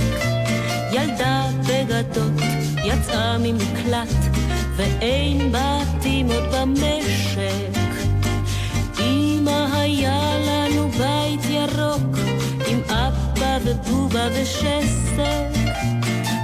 ילדה 0.91 1.45
בגדות 1.67 2.41
יצאה 2.84 3.38
ממקלט, 3.38 4.36
ואין 4.75 5.51
בתים 5.51 6.32
עוד 6.32 6.43
במשק. 6.51 7.79
אמא 8.99 9.67
היה 9.73 10.38
לנו 10.47 10.89
בית 10.89 11.45
ירוק, 11.49 12.17
עם 12.67 12.79
אבא 12.89 13.58
ובובה 13.65 14.27
ושסק. 14.34 15.60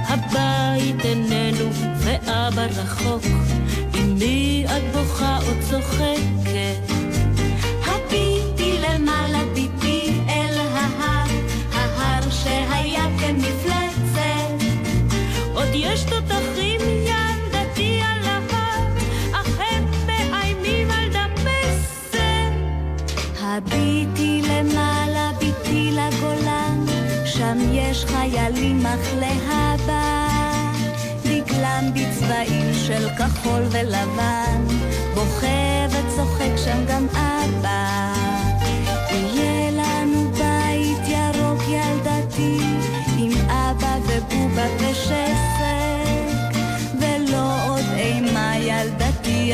הבית 0.08 1.04
איננו 1.04 1.70
ואבא 1.98 2.66
רחוק, 2.76 3.24
אמי 3.94 4.64
את 4.66 4.96
בוכה 4.96 5.38
או 5.38 5.52
צוחקת. 5.70 6.85
יש 15.96 16.04
תותחים 16.04 16.76
למעלה, 24.60 25.30
ביטי 25.38 25.90
לגולן, 25.92 26.84
שם 27.24 27.58
יש 27.72 28.04
חיילים 28.04 28.86
אך 28.86 29.14
להבא. 29.20 30.28
דגלם 31.22 31.90
בצבעים 31.94 32.74
של 32.74 33.08
כחול 33.18 33.62
ולבן, 33.70 34.64
בוכה 35.14 35.86
וצוחק 35.90 36.56
שם 36.56 36.84
גם 36.88 37.06
אבא. 37.08 37.25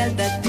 ילדתי, 0.03 0.42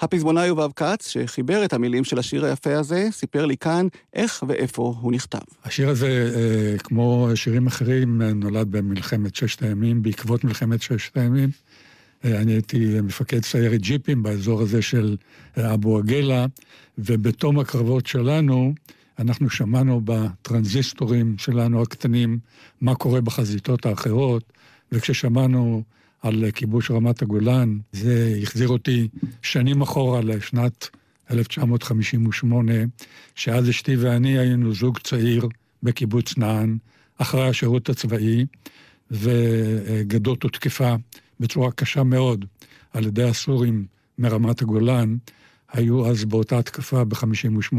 הפזמונאי 0.00 0.46
יובב 0.46 0.72
כץ, 0.76 1.08
שחיבר 1.08 1.64
את 1.64 1.72
המילים 1.72 2.04
של 2.04 2.18
השיר 2.18 2.44
היפה 2.44 2.78
הזה, 2.78 3.08
סיפר 3.10 3.46
לי 3.46 3.56
כאן 3.56 3.86
איך 4.14 4.44
ואיפה 4.48 4.94
הוא 5.00 5.12
נכתב. 5.12 5.38
השיר 5.64 5.88
הזה, 5.88 6.32
אה, 6.36 6.78
כמו 6.78 7.28
שירים 7.34 7.66
אחרים, 7.66 8.22
נולד 8.22 8.70
במלחמת 8.70 9.34
ששת 9.34 9.62
הימים, 9.62 10.02
בעקבות 10.02 10.44
מלחמת 10.44 10.82
ששת 10.82 11.16
הימים. 11.16 11.50
אה, 12.24 12.40
אני 12.40 12.52
הייתי 12.52 13.00
מפקד 13.02 13.44
סיירת 13.44 13.80
ג'יפים 13.80 14.22
באזור 14.22 14.60
הזה 14.60 14.82
של 14.82 15.16
אה, 15.58 15.74
אבו 15.74 15.98
עגילה, 15.98 16.46
ובתום 16.98 17.58
הקרבות 17.58 18.06
שלנו, 18.06 18.74
אנחנו 19.18 19.50
שמענו 19.50 20.00
בטרנזיסטורים 20.04 21.34
שלנו 21.38 21.82
הקטנים 21.82 22.38
מה 22.80 22.94
קורה 22.94 23.20
בחזיתות 23.20 23.86
האחרות, 23.86 24.52
וכששמענו 24.92 25.82
על 26.20 26.50
כיבוש 26.54 26.90
רמת 26.90 27.22
הגולן, 27.22 27.78
זה 27.92 28.38
החזיר 28.42 28.68
אותי 28.68 29.08
שנים 29.42 29.82
אחורה 29.82 30.20
לשנת 30.20 30.88
1958, 31.30 32.72
שאז 33.34 33.70
אשתי 33.70 33.96
ואני 33.96 34.38
היינו 34.38 34.74
זוג 34.74 34.98
צעיר 34.98 35.48
בקיבוץ 35.82 36.38
נען, 36.38 36.78
אחרי 37.18 37.48
השירות 37.48 37.88
הצבאי, 37.88 38.46
וגדות 39.10 40.42
הותקפה 40.42 40.94
בצורה 41.40 41.72
קשה 41.72 42.02
מאוד 42.02 42.44
על 42.92 43.06
ידי 43.06 43.22
הסורים 43.24 43.86
מרמת 44.18 44.62
הגולן. 44.62 45.16
היו 45.72 46.10
אז 46.10 46.24
באותה 46.24 46.58
התקפה 46.58 47.04
ב-58 47.04 47.76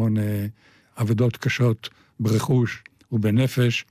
אבדות 1.01 1.37
קשות 1.37 1.89
ברכוש 2.19 2.83
ובנפש, 3.11 3.85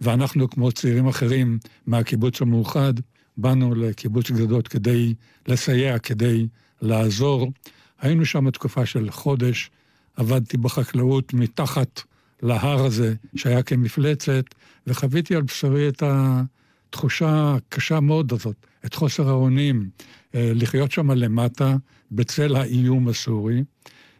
ואנחנו, 0.00 0.50
כמו 0.50 0.72
צעירים 0.72 1.06
אחרים 1.06 1.58
מהקיבוץ 1.86 2.42
המאוחד, 2.42 2.94
באנו 3.36 3.74
לקיבוץ 3.74 4.30
גדות 4.30 4.68
כדי 4.68 5.14
לסייע, 5.48 5.98
כדי 5.98 6.46
לעזור. 6.82 7.52
היינו 8.00 8.24
שם 8.24 8.50
תקופה 8.50 8.86
של 8.86 9.10
חודש, 9.10 9.70
עבדתי 10.16 10.56
בחקלאות 10.56 11.34
מתחת 11.34 12.02
להר 12.42 12.84
הזה, 12.84 13.14
שהיה 13.36 13.62
כמפלצת, 13.62 14.44
וחוויתי 14.86 15.36
על 15.36 15.42
בשרי 15.42 15.88
את 15.88 16.02
התחושה 16.06 17.54
הקשה 17.54 18.00
מאוד 18.00 18.32
הזאת, 18.32 18.56
את 18.84 18.94
חוסר 18.94 19.28
האונים, 19.28 19.88
אה, 20.34 20.52
לחיות 20.54 20.92
שם 20.92 21.10
למטה, 21.10 21.76
בצל 22.12 22.56
האיום 22.56 23.08
הסורי, 23.08 23.64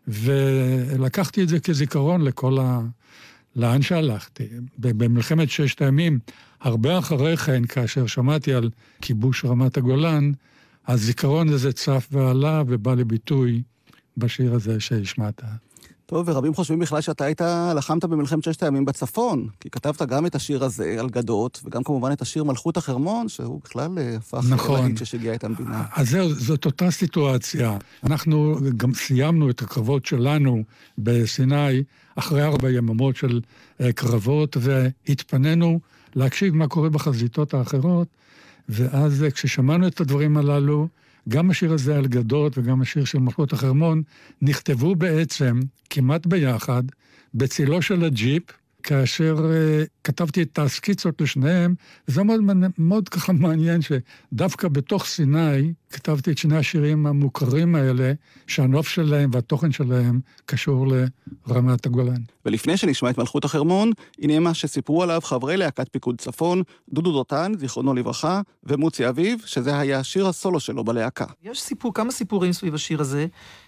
ולקחתי 0.09 1.42
את 1.42 1.48
זה 1.48 1.61
כזיכרון 1.61 2.22
לכל 2.22 2.59
ה... 2.59 2.81
לאן 3.56 3.82
שהלכתי. 3.82 4.48
במלחמת 4.78 5.50
ששת 5.50 5.82
הימים, 5.82 6.18
הרבה 6.60 6.98
אחרי 6.98 7.36
כן, 7.36 7.64
כאשר 7.64 8.06
שמעתי 8.06 8.54
על 8.54 8.70
כיבוש 9.00 9.44
רמת 9.44 9.76
הגולן, 9.76 10.32
הזיכרון 10.86 11.48
הזה 11.48 11.72
צף 11.72 12.08
ועלה 12.12 12.62
ובא 12.66 12.94
לביטוי 12.94 13.62
בשיר 14.16 14.54
הזה 14.54 14.80
שהשמעת. 14.80 15.42
טוב, 16.06 16.28
ורבים 16.28 16.54
חושבים 16.54 16.78
בכלל 16.78 17.00
שאתה 17.00 17.24
היית, 17.24 17.40
לחמת 17.76 18.04
במלחמת 18.04 18.44
ששת 18.44 18.62
הימים 18.62 18.84
בצפון, 18.84 19.48
כי 19.60 19.70
כתבת 19.70 20.02
גם 20.02 20.26
את 20.26 20.34
השיר 20.34 20.64
הזה 20.64 20.96
על 20.98 21.08
גדות, 21.08 21.60
וגם 21.64 21.84
כמובן 21.84 22.12
את 22.12 22.22
השיר 22.22 22.44
מלכות 22.44 22.76
החרמון, 22.76 23.28
שהוא 23.28 23.60
בכלל 23.64 23.98
אה, 23.98 24.16
הפך 24.16 24.44
נכון. 24.50 24.84
להיט 24.84 24.98
ששיגע 24.98 25.34
את 25.34 25.44
המדינה. 25.44 25.84
אז 25.94 26.10
זהו, 26.10 26.34
זאת 26.34 26.66
אותה 26.66 26.90
סיטואציה. 26.90 27.78
אנחנו 28.04 28.56
גם 28.76 28.94
סיימנו 28.94 29.50
את 29.50 29.62
הקרבות 29.62 30.06
שלנו 30.06 30.62
בסיני 30.98 31.82
אחרי 32.16 32.42
ארבע 32.42 32.70
יממות 32.70 33.16
של 33.16 33.40
אה, 33.80 33.92
קרבות, 33.92 34.56
והתפנינו 34.60 35.80
להקשיב 36.14 36.54
מה 36.54 36.68
קורה 36.68 36.90
בחזיתות 36.90 37.54
האחרות, 37.54 38.08
ואז 38.68 39.24
אה, 39.24 39.30
כששמענו 39.30 39.86
את 39.86 40.00
הדברים 40.00 40.36
הללו, 40.36 40.88
גם 41.28 41.50
השיר 41.50 41.72
הזה 41.72 41.96
על 41.96 42.06
גדות 42.06 42.58
וגם 42.58 42.82
השיר 42.82 43.04
של 43.04 43.18
מלכות 43.18 43.52
החרמון 43.52 44.02
נכתבו 44.42 44.94
בעצם 44.94 45.60
כמעט 45.90 46.26
ביחד 46.26 46.82
בצילו 47.34 47.82
של 47.82 48.04
הג'יפ, 48.04 48.42
כאשר 48.84 49.36
uh, 49.36 49.88
כתבתי 50.04 50.42
את 50.42 50.58
הסקיצות 50.58 51.20
לשניהם, 51.20 51.74
וזה 52.08 52.22
מאוד, 52.22 52.40
מאוד 52.78 53.08
ככה 53.08 53.32
מעניין 53.42 53.80
שדווקא 53.82 54.68
בתוך 54.68 55.04
סיני 55.04 55.72
כתבתי 55.90 56.30
את 56.30 56.38
שני 56.38 56.56
השירים 56.56 57.06
המוכרים 57.06 57.74
האלה, 57.74 58.12
שהנוף 58.46 58.88
שלהם 58.88 59.30
והתוכן 59.32 59.72
שלהם 59.72 60.20
קשור 60.46 60.86
לרמת 61.46 61.86
הגולן. 61.86 62.22
ולפני 62.46 62.76
שנשמע 62.76 63.10
את 63.10 63.18
מלכות 63.18 63.44
החרמון, 63.44 63.90
הנה 64.18 64.38
מה 64.38 64.54
שסיפרו 64.54 65.02
עליו 65.02 65.20
חברי 65.20 65.56
להקת 65.56 65.88
פיקוד 65.92 66.20
צפון, 66.20 66.62
דודו 66.92 67.12
דותן, 67.12 67.52
זיכרונו 67.58 67.94
לברכה, 67.94 68.40
ומוצי 68.64 69.08
אביב, 69.08 69.42
שזה 69.46 69.78
היה 69.78 70.04
שיר 70.04 70.26
הסולו 70.26 70.60
שלו 70.60 70.84
בלהקה. 70.84 71.26
יש 71.42 71.62
סיפור, 71.62 71.94
כמה 71.94 72.12
סיפורים 72.12 72.52
סביב 72.52 72.74
השיר 72.74 73.00
הזה. 73.00 73.26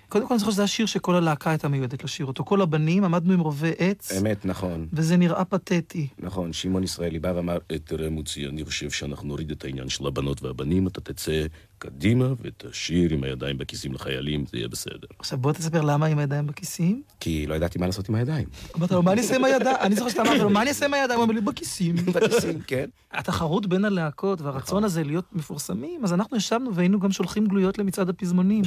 קודם 0.09 0.27
כל 0.29 0.35
אני 0.35 0.39
זוכר 0.39 0.51
שזה 0.51 0.63
השיר 0.65 0.87
שכל 0.87 1.15
הלהקה 1.15 1.51
הייתה 1.51 1.69
מיועדת 1.69 2.05
לשיר 2.05 2.27
אותו. 2.27 2.45
כל 2.45 2.61
הבנים, 2.61 3.05
עמדנו 3.05 3.33
עם 3.33 3.41
רובי 3.41 3.73
עץ, 3.79 4.13
אמת, 4.13 4.45
נכון. 4.47 4.87
וזה 4.93 5.17
נראה 5.17 5.45
פתטי. 5.45 6.09
נכון, 6.19 6.53
שמעון 6.53 6.85
ישראלי 6.85 7.19
בא 7.19 7.33
ואמר, 7.37 7.59
"אה, 7.71 7.79
תראה 7.79 8.11
מוצי, 8.11 8.47
אני 8.47 8.65
חושב 8.65 8.91
שאנחנו 8.91 9.29
נוריד 9.29 9.51
את 9.51 9.65
העניין 9.65 9.89
של 9.89 10.07
הבנות 10.07 10.43
והבנים, 10.43 10.87
אתה 10.87 11.01
תצא 11.01 11.47
קדימה 11.79 12.27
ותשיר 12.43 13.13
עם 13.13 13.25
הידיים 13.25 13.59
בכיסים 13.59 13.93
לחיילים, 13.93 14.45
זה 14.51 14.57
יהיה 14.59 14.69
בסדר. 14.69 15.07
עכשיו 15.19 15.39
בוא 15.39 15.53
תספר 15.53 15.81
למה 15.81 16.07
עם 16.07 16.19
הידיים 16.19 16.47
בכיסים. 16.47 17.03
כי 17.21 17.47
לא 17.47 17.55
ידעתי 17.55 17.79
מה 17.79 17.87
לעשות 17.87 18.09
עם 18.09 18.15
הידיים. 18.15 18.49
אמרת 18.79 18.91
לו, 18.91 19.03
מה 19.03 19.13
אני 19.13 19.21
אעשה 19.21 19.37
עם 19.37 19.45
הידיים? 19.45 19.77
אני 19.81 19.95
זוכר 19.95 20.09
שאתה 20.11 20.23
אמרת 20.23 20.41
לו, 20.41 20.51
מה 20.51 20.63
אני 20.63 20.69
אעשה 20.69 20.87
עם 20.87 20.95
הידיים? 20.95 21.19
הוא 21.19 21.23
אומר 21.23 21.35
לי, 21.35 21.41
בכיסים. 21.41 21.97
בכיסים, 22.15 22.61
כן. 22.67 22.87
התחרות 23.13 23.67
בין 23.67 23.85
הלהקות 23.85 24.41
והרצון 24.41 24.85
הזה 24.85 25.05
להיות 25.05 25.25
מפורסמים, 25.33 26.05
אז 26.05 26.13
אנחנו 26.13 26.37
ישבנו 26.37 26.75
והיינו 26.75 27.01
גם 27.01 27.13
שולחים 27.13 27.47
גלויות 27.47 27.79
למצעד 27.79 28.09
הפזמונים. 28.09 28.65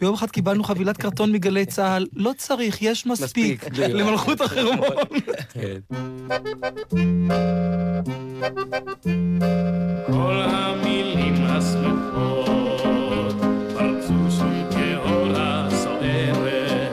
ביום 0.00 0.14
אחד 0.14 0.30
קיבלנו 0.30 0.64
חבילת 0.64 0.96
קרטון 0.96 1.32
מגלי 1.32 1.66
צה"ל, 1.66 2.06
לא 2.16 2.32
צריך, 2.36 2.82
יש 2.82 3.06
מספיק, 3.06 3.64
למלכות 3.78 4.40
החרמון. 4.44 4.86
כן. 5.52 5.78
כל 10.06 10.42
המילים 10.44 11.34
הסמוכות 11.44 13.36
פרצו 13.74 14.30
שום 14.38 14.64
כאורה 14.70 15.68
סוערת 15.70 16.92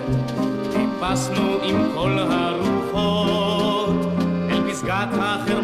טיפסנו 0.72 1.58
עם 1.64 1.92
כל 1.96 2.18
הרוחות 2.20 3.96
אל 4.50 4.72
פסגת 4.72 5.08
החרמון 5.12 5.63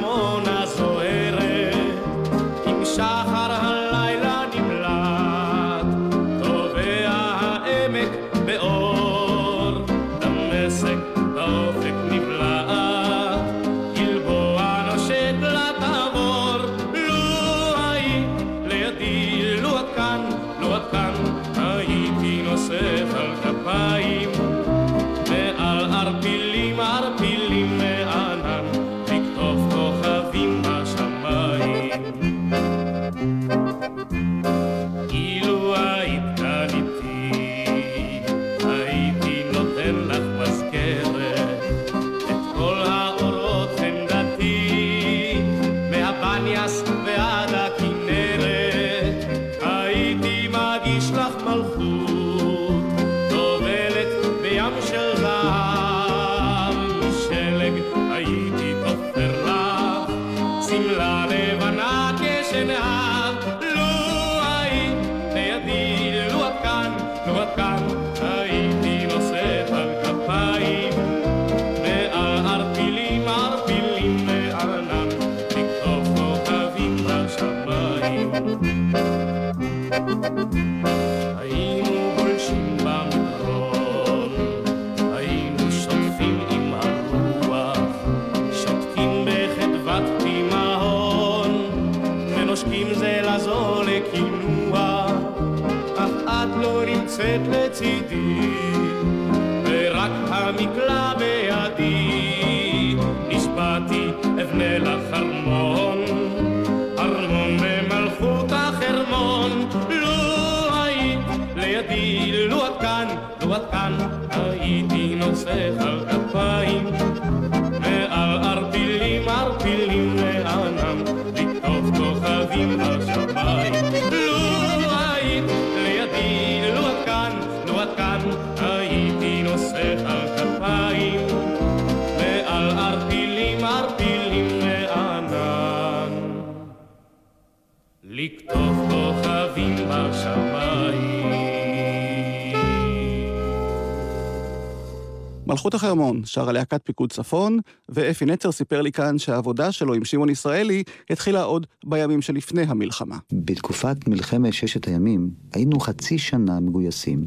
מלכות 145.49 145.73
החרמון, 145.73 146.21
שרה 146.25 146.51
להקת 146.51 146.81
פיקוד 146.83 147.11
צפון, 147.11 147.59
ואפי 147.89 148.25
נצר 148.25 148.51
סיפר 148.51 148.81
לי 148.81 148.91
כאן 148.91 149.17
שהעבודה 149.17 149.71
שלו 149.71 149.93
עם 149.93 150.05
שמעון 150.05 150.29
ישראלי 150.29 150.83
התחילה 151.09 151.43
עוד 151.43 151.67
בימים 151.85 152.21
שלפני 152.21 152.61
המלחמה. 152.61 153.17
בתקופת 153.33 154.07
מלחמת 154.07 154.53
ששת 154.53 154.87
הימים 154.87 155.29
היינו 155.53 155.79
חצי 155.79 156.17
שנה 156.17 156.59
מגויסים, 156.59 157.25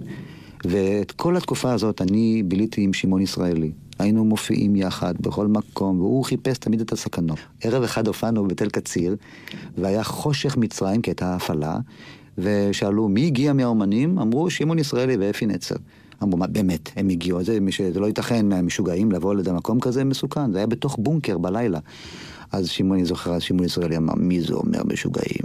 ואת 0.64 1.12
כל 1.12 1.36
התקופה 1.36 1.72
הזאת 1.72 2.02
אני 2.02 2.42
ביליתי 2.42 2.82
עם 2.82 2.92
שמעון 2.92 3.22
ישראלי. 3.22 3.72
היינו 3.98 4.24
מופיעים 4.24 4.76
יחד 4.76 5.14
בכל 5.20 5.46
מקום, 5.46 6.00
והוא 6.00 6.24
חיפש 6.24 6.58
תמיד 6.58 6.80
את 6.80 6.92
הסכנות. 6.92 7.38
ערב 7.60 7.82
אחד 7.82 8.06
הופענו 8.06 8.48
בתל 8.48 8.68
קציר, 8.70 9.16
והיה 9.78 10.04
חושך 10.04 10.56
מצרים, 10.56 11.02
כי 11.02 11.10
הייתה 11.10 11.34
הפעלה, 11.34 11.78
ושאלו 12.38 13.08
מי 13.08 13.26
הגיע 13.26 13.52
מהאומנים? 13.52 14.18
אמרו 14.18 14.50
שמעון 14.50 14.78
ישראלי 14.78 15.16
ואפי 15.16 15.46
נצר. 15.46 15.76
אמרו, 16.22 16.38
מה, 16.38 16.46
באמת, 16.46 16.90
הם 16.96 17.08
הגיעו, 17.08 17.42
זה, 17.42 17.58
זה 17.92 18.00
לא 18.00 18.06
ייתכן 18.06 18.48
מהמשוגעים 18.48 19.12
לבוא 19.12 19.34
למקום 19.34 19.80
כזה 19.80 20.04
מסוכן, 20.04 20.52
זה 20.52 20.58
היה 20.58 20.66
בתוך 20.66 20.96
בונקר 20.98 21.38
בלילה. 21.38 21.78
אז 22.52 22.68
שמעון, 22.68 22.96
אני 22.98 23.04
זוכר, 23.06 23.34
אז 23.34 23.42
שמעון 23.42 23.64
ישראלי 23.64 23.96
אמר, 23.96 24.14
מי 24.16 24.40
זה 24.40 24.54
אומר 24.54 24.80
משוגעים? 24.84 25.44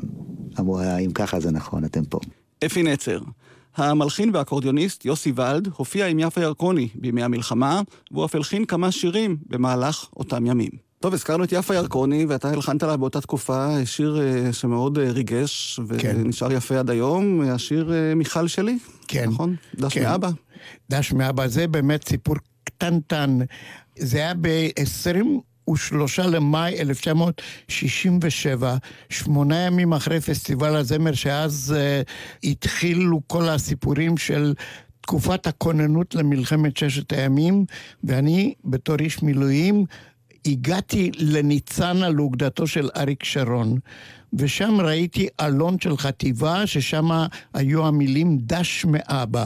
אמרו, 0.59 0.79
"אה, 0.79 0.97
אם 0.97 1.11
ככה 1.11 1.39
זה 1.39 1.51
נכון, 1.51 1.85
אתם 1.85 2.05
פה. 2.05 2.19
אפי 2.65 2.83
נצר. 2.83 3.19
המלחין 3.75 4.29
והאקורדיוניסט 4.33 5.05
יוסי 5.05 5.31
ולד 5.35 5.69
הופיע 5.75 6.07
עם 6.07 6.19
יפה 6.19 6.41
ירקוני 6.41 6.87
בימי 6.95 7.23
המלחמה, 7.23 7.81
והוא 8.11 8.25
אף 8.25 8.35
הלחין 8.35 8.65
כמה 8.65 8.91
שירים 8.91 9.37
במהלך 9.47 10.05
אותם 10.17 10.45
ימים. 10.45 10.87
טוב, 10.99 11.13
הזכרנו 11.13 11.43
את 11.43 11.51
יפה 11.51 11.75
ירקוני, 11.75 12.25
ואתה 12.25 12.49
הלחנת 12.49 12.83
לה 12.83 12.97
באותה 12.97 13.21
תקופה 13.21 13.85
שיר 13.85 14.19
אה, 14.21 14.53
שמאוד 14.53 14.97
אה, 14.99 15.11
ריגש, 15.11 15.79
ונשאר 15.87 16.51
יפה 16.51 16.79
עד 16.79 16.89
היום, 16.89 17.41
השיר 17.41 17.93
אה, 17.93 18.15
מיכל 18.15 18.47
שלי. 18.47 18.77
כן. 19.07 19.29
נכון? 19.29 19.55
דש 19.75 19.93
כן. 19.93 20.03
מאבא. 20.03 20.29
דש 20.89 21.13
מאבא, 21.13 21.47
זה 21.47 21.67
באמת 21.67 22.07
סיפור 22.07 22.35
קטנטן. 22.63 23.39
זה 23.97 24.17
היה 24.17 24.33
ב-23 24.41 26.23
למאי 26.23 26.81
1967, 26.81 28.77
שמונה 29.09 29.59
ימים 29.59 29.93
אחרי 29.93 30.21
פסטיבל 30.21 30.75
הזמר, 30.75 31.13
שאז 31.13 31.75
uh, 31.77 31.79
התחילו 32.43 33.21
כל 33.27 33.49
הסיפורים 33.49 34.17
של 34.17 34.53
תקופת 35.01 35.47
הכוננות 35.47 36.15
למלחמת 36.15 36.77
ששת 36.77 37.13
הימים, 37.13 37.65
ואני, 38.03 38.53
בתור 38.65 38.95
איש 38.99 39.23
מילואים, 39.23 39.85
הגעתי 40.45 41.11
לניצנה 41.15 42.09
לאוגדתו 42.09 42.67
של 42.67 42.89
אריק 42.97 43.23
שרון, 43.23 43.77
ושם 44.33 44.81
ראיתי 44.81 45.27
אלון 45.41 45.79
של 45.79 45.97
חטיבה, 45.97 46.67
ששם 46.67 47.09
היו 47.53 47.87
המילים 47.87 48.37
דש 48.41 48.85
מאבא, 48.85 49.45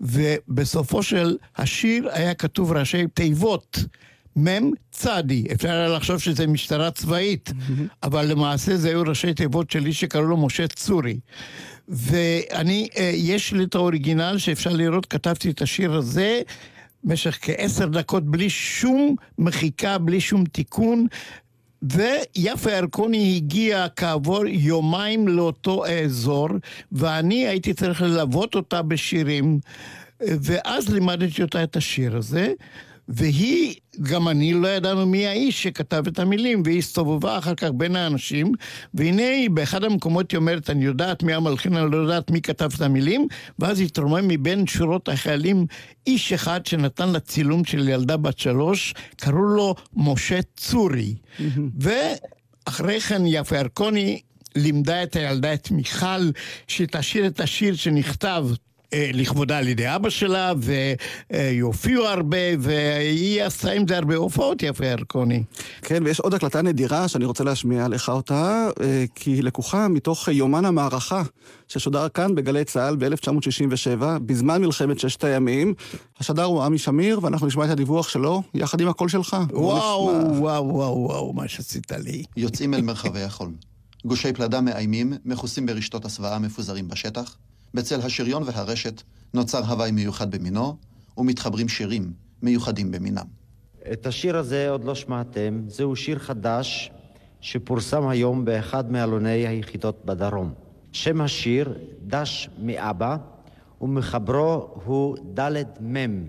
ובסופו 0.00 1.02
של 1.02 1.36
השיר 1.56 2.08
היה 2.12 2.34
כתוב 2.34 2.72
ראשי 2.72 3.06
תיבות. 3.14 3.78
מ"ם 4.36 4.70
צדי, 4.90 5.44
אפשר 5.52 5.70
היה 5.70 5.88
לחשוב 5.88 6.18
שזה 6.18 6.46
משטרה 6.46 6.90
צבאית, 6.90 7.52
אבל 8.02 8.26
למעשה 8.26 8.76
זה 8.76 8.88
היו 8.88 9.02
ראשי 9.02 9.34
תיבות 9.34 9.70
של 9.70 9.86
איש 9.86 10.00
שקראו 10.00 10.22
לו 10.22 10.36
משה 10.36 10.68
צורי. 10.68 11.20
ואני, 11.88 12.88
אה, 12.96 13.10
יש 13.14 13.52
לי 13.52 13.64
את 13.64 13.74
האוריגינל 13.74 14.38
שאפשר 14.38 14.72
לראות, 14.72 15.06
כתבתי 15.06 15.50
את 15.50 15.62
השיר 15.62 15.94
הזה 15.94 16.40
במשך 17.04 17.38
כעשר 17.42 17.86
דקות 17.86 18.24
בלי 18.24 18.50
שום 18.50 19.16
מחיקה, 19.38 19.98
בלי 19.98 20.20
שום 20.20 20.44
תיקון. 20.44 21.06
ויפה 21.82 22.70
ירקוני 22.72 23.36
הגיעה 23.36 23.88
כעבור 23.88 24.46
יומיים 24.46 25.28
לאותו 25.28 25.84
האזור, 25.84 26.48
ואני 26.92 27.46
הייתי 27.46 27.74
צריך 27.74 28.02
ללוות 28.02 28.54
אותה 28.54 28.82
בשירים, 28.82 29.58
ואז 30.20 30.88
לימדתי 30.88 31.42
אותה 31.42 31.62
את 31.62 31.76
השיר 31.76 32.16
הזה. 32.16 32.52
והיא, 33.08 33.74
גם 34.02 34.28
אני 34.28 34.52
לא 34.52 34.68
ידענו 34.68 35.06
מי 35.06 35.26
האיש 35.26 35.62
שכתב 35.62 36.02
את 36.08 36.18
המילים, 36.18 36.62
והיא 36.64 36.78
הסתובבה 36.78 37.38
אחר 37.38 37.54
כך 37.54 37.68
בין 37.74 37.96
האנשים, 37.96 38.52
והנה 38.94 39.28
היא 39.28 39.50
באחד 39.50 39.84
המקומות 39.84 40.30
היא 40.30 40.38
אומרת, 40.38 40.70
אני 40.70 40.84
יודעת 40.84 41.22
מי 41.22 41.34
המלחין, 41.34 41.76
אני 41.76 41.90
לא 41.90 41.96
יודעת 41.96 42.30
מי 42.30 42.40
כתב 42.40 42.70
את 42.76 42.80
המילים, 42.80 43.26
ואז 43.58 43.80
התרומם 43.80 44.28
מבין 44.28 44.66
שורות 44.66 45.08
החיילים 45.08 45.66
איש 46.06 46.32
אחד 46.32 46.66
שנתן 46.66 47.08
לה 47.08 47.20
צילום 47.20 47.64
של 47.64 47.88
ילדה 47.88 48.16
בת 48.16 48.38
שלוש, 48.38 48.94
קראו 49.16 49.42
לו 49.42 49.74
משה 49.96 50.40
צורי. 50.56 51.14
ואחרי 51.80 53.00
כן 53.00 53.22
יפה 53.26 53.56
ירקוני 53.58 54.20
לימדה 54.56 55.02
את 55.02 55.16
הילדה, 55.16 55.54
את 55.54 55.70
מיכל, 55.70 56.30
שתשאיר 56.68 57.26
את 57.26 57.40
השיר 57.40 57.74
שנכתב 57.74 58.46
לכבודה 58.94 59.58
על 59.58 59.68
ידי 59.68 59.94
אבא 59.94 60.10
שלה, 60.10 60.52
ויופיעו 61.30 62.04
הרבה, 62.06 62.36
והיא 62.58 63.42
עשתה 63.42 63.70
עם 63.70 63.88
זה 63.88 63.96
הרבה 63.96 64.16
הופעות, 64.16 64.62
יפה 64.62 64.86
ירקוני. 64.86 65.42
כן, 65.82 66.02
ויש 66.04 66.20
עוד 66.20 66.34
הקלטה 66.34 66.62
נדירה 66.62 67.08
שאני 67.08 67.24
רוצה 67.24 67.44
להשמיע 67.44 67.88
לך 67.88 68.08
אותה, 68.08 68.68
אה, 68.82 69.04
כי 69.14 69.30
היא 69.30 69.42
לקוחה 69.42 69.88
מתוך 69.88 70.28
יומן 70.28 70.64
המערכה 70.64 71.22
ששודר 71.68 72.08
כאן 72.08 72.34
בגלי 72.34 72.64
צה"ל 72.64 72.96
ב-1967, 72.96 74.04
בזמן 74.26 74.60
מלחמת 74.60 74.98
ששת 74.98 75.24
הימים. 75.24 75.74
השדר 76.20 76.44
הוא 76.44 76.62
עמי 76.62 76.78
שמיר, 76.78 77.20
ואנחנו 77.22 77.46
נשמע 77.46 77.64
את 77.64 77.70
הדיווח 77.70 78.08
שלו 78.08 78.42
יחד 78.54 78.80
עם 78.80 78.88
הקול 78.88 79.08
שלך. 79.08 79.36
וואו, 79.50 80.20
נשמע. 80.20 80.38
וואו, 80.38 80.68
וואו, 80.68 80.96
וואו, 80.96 81.32
מה 81.32 81.48
שעשית 81.48 81.92
לי. 81.92 82.22
יוצאים 82.36 82.74
אל 82.74 82.80
מרחבי 82.80 83.22
החול. 83.22 83.50
גושי 84.04 84.32
פלדה 84.32 84.60
מאיימים, 84.60 85.12
מכוסים 85.24 85.66
ברשתות 85.66 86.04
הסוואה 86.04 86.38
מפוזרים 86.38 86.88
בשטח. 86.88 87.36
בצל 87.74 88.00
השריון 88.00 88.42
והרשת 88.46 89.02
נוצר 89.34 89.64
הוואי 89.64 89.90
מיוחד 89.90 90.30
במינו, 90.30 90.76
ומתחברים 91.16 91.68
שירים 91.68 92.12
מיוחדים 92.42 92.90
במינם. 92.90 93.24
את 93.92 94.06
השיר 94.06 94.36
הזה 94.36 94.70
עוד 94.70 94.84
לא 94.84 94.94
שמעתם, 94.94 95.62
זהו 95.66 95.96
שיר 95.96 96.18
חדש 96.18 96.90
שפורסם 97.40 98.08
היום 98.08 98.44
באחד 98.44 98.92
מעלוני 98.92 99.46
היחידות 99.46 100.04
בדרום. 100.04 100.52
שם 100.92 101.20
השיר, 101.20 101.78
דש 102.06 102.48
מאבא, 102.62 103.16
ומחברו 103.80 104.68
הוא 104.84 105.16
ד' 105.34 105.62
מ'. 105.80 106.24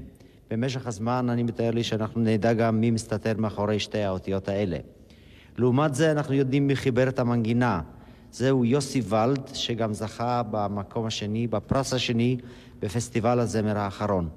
במשך 0.50 0.88
הזמן 0.88 1.30
אני 1.30 1.44
מתאר 1.44 1.72
לי 1.72 1.84
שאנחנו 1.84 2.22
נדע 2.22 2.54
גם 2.54 2.82
מי 2.82 2.92
מסתתר 2.92 3.34
מאחורי 3.38 3.80
שתי 3.80 4.02
האותיות 4.02 4.48
האלה. 4.48 4.78
לעומת 5.58 5.96
זה 5.96 6.12
אנחנו 6.12 6.34
יודעים 6.34 6.68
מי 6.68 6.76
חיבר 6.76 7.10
את 7.10 7.20
המנגינה. 7.20 7.82
זהו 8.32 8.65
יוסי 8.65 9.01
ולד, 9.09 9.49
שגם 9.53 9.93
זכה 9.93 10.41
במקום 10.51 11.05
השני, 11.05 11.47
בפרס 11.47 11.93
השני, 11.93 12.38
בפסטיבל 12.80 13.39
הזמר 13.39 13.77
האחרון. 13.77 14.30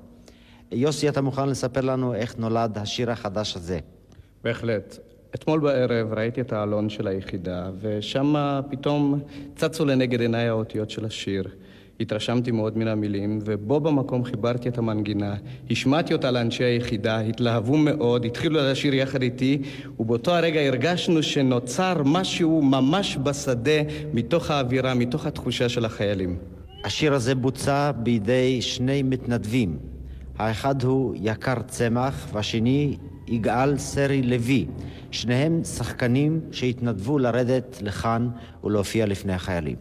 יוסי, 0.72 1.09
אתה 1.09 1.20
מוכן 1.20 1.49
לספר 1.49 1.80
לנו 1.80 2.14
איך 2.14 2.38
נולד 2.38 2.78
השיר 2.78 3.11
החדש 3.11 3.57
הזה? 3.57 3.78
בהחלט. 4.45 4.99
אתמול 5.34 5.61
בערב 5.61 6.12
ראיתי 6.12 6.40
את 6.40 6.53
העלון 6.53 6.88
של 6.88 7.07
היחידה, 7.07 7.70
ושם 7.80 8.34
פתאום 8.70 9.20
צצו 9.57 9.84
לנגד 9.84 10.20
עיניי 10.20 10.49
האותיות 10.49 10.90
של 10.90 11.05
השיר. 11.05 11.49
התרשמתי 12.03 12.51
מאוד 12.51 12.79
מן 12.79 12.89
המילים, 12.89 13.39
ובו 13.45 13.81
במקום 13.81 14.25
חיברתי 14.25 14.69
את 14.69 14.79
המנגינה, 14.79 15.35
השמעתי 15.71 16.13
אותה 16.13 16.31
לאנשי 16.31 16.65
היחידה, 16.65 17.21
התלהבו 17.21 17.77
מאוד, 17.77 18.25
התחילו 18.25 18.61
לשיר 18.61 18.95
יחד 18.95 19.23
איתי, 19.23 19.63
ובאותו 20.01 20.35
הרגע 20.35 20.61
הרגשנו 20.61 21.23
שנוצר 21.23 22.03
משהו 22.05 22.63
ממש 22.63 23.19
בשדה, 23.23 23.81
מתוך 24.13 24.51
האווירה, 24.51 24.95
מתוך 24.95 25.27
התחושה 25.27 25.69
של 25.69 25.85
החיילים. 25.85 26.37
השיר 26.85 27.15
הזה 27.15 27.35
בוצע 27.35 27.91
בידי 27.93 28.63
שני 28.63 29.03
מתנדבים. 29.03 29.77
האחד 30.39 30.83
הוא 30.83 31.15
יקר 31.21 31.63
צמח 31.69 32.29
והשני 32.33 32.97
יגאל 33.29 33.79
סרי 33.79 34.23
לוי. 34.23 34.67
שניהם 35.11 35.65
שחקנים 35.65 36.41
שהתנדבו 36.53 37.19
לרדת 37.19 37.79
לכאן 37.83 38.29
ולהופיע 38.65 39.07
לפני 39.07 39.33
החיילים. 39.33 39.77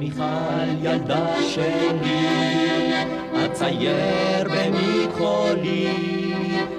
מיכל 0.00 0.68
ילדה 0.82 1.34
שלי, 1.42 2.26
אצייר 3.46 4.48
במכחולי, 4.48 5.96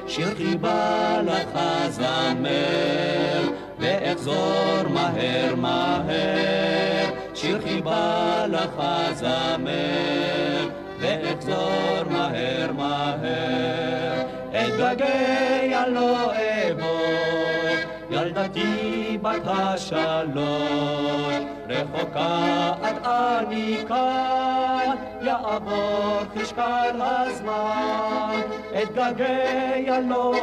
שיר 0.07 0.35
חיבה 0.37 1.19
לך 1.25 1.59
זמר, 1.89 3.51
ואחזור 3.79 4.87
מהר 4.89 5.55
מהר, 5.55 7.05
שיר 7.47 7.61
חיבה 7.61 8.45
לך 8.49 8.83
זמר, 9.13 10.69
ואחזור 10.99 12.03
מהר 12.09 12.71
מהר, 12.71 14.23
אתגעגע 14.49 15.87
לא 15.87 16.31
אבוא, 16.31 17.36
ילדתי 18.09 19.17
בת 19.21 19.41
השלוש, 19.45 21.35
רחוקה 21.69 22.73
את 22.81 23.05
אני 23.05 23.77
כאן, 23.87 24.95
יעבור 25.21 26.19
חשקל 26.35 26.99
הזמן, 27.01 28.41
אתגעגע 28.83 29.99
לא 29.99 30.35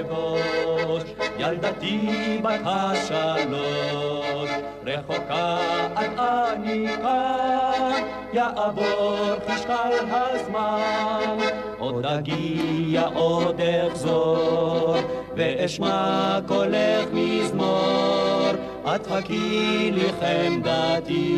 אבוש, 0.00 1.02
ילדתי 1.38 2.38
בת 2.42 2.60
השלוש, 2.64 4.50
רחוקה 4.86 5.58
את 5.92 6.18
אני 6.18 6.88
כאן, 7.02 8.02
יעבור 8.32 9.36
חשקל 9.48 10.06
הזמן, 10.10 11.36
עוד 11.80 12.06
אגיע 12.06 13.02
עוד 13.14 13.60
אחזור, 13.60 14.96
ואשמע 15.36 16.38
קולך 16.46 17.06
מזמור, 17.12 18.50
את 18.84 19.06
חכי 19.06 19.90
לי 19.92 20.08
חמדתי, 20.20 21.36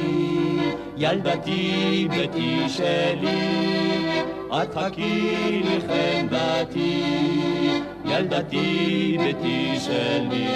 ילדתי 0.97 2.09
ביתי 2.11 2.69
שלי, 2.69 4.21
את 4.53 4.75
חכי 4.75 5.63
לי 5.65 5.79
חמדתי, 5.81 7.03
ילדתי 8.05 9.17
ביתי 9.19 9.81
שלי. 9.81 10.49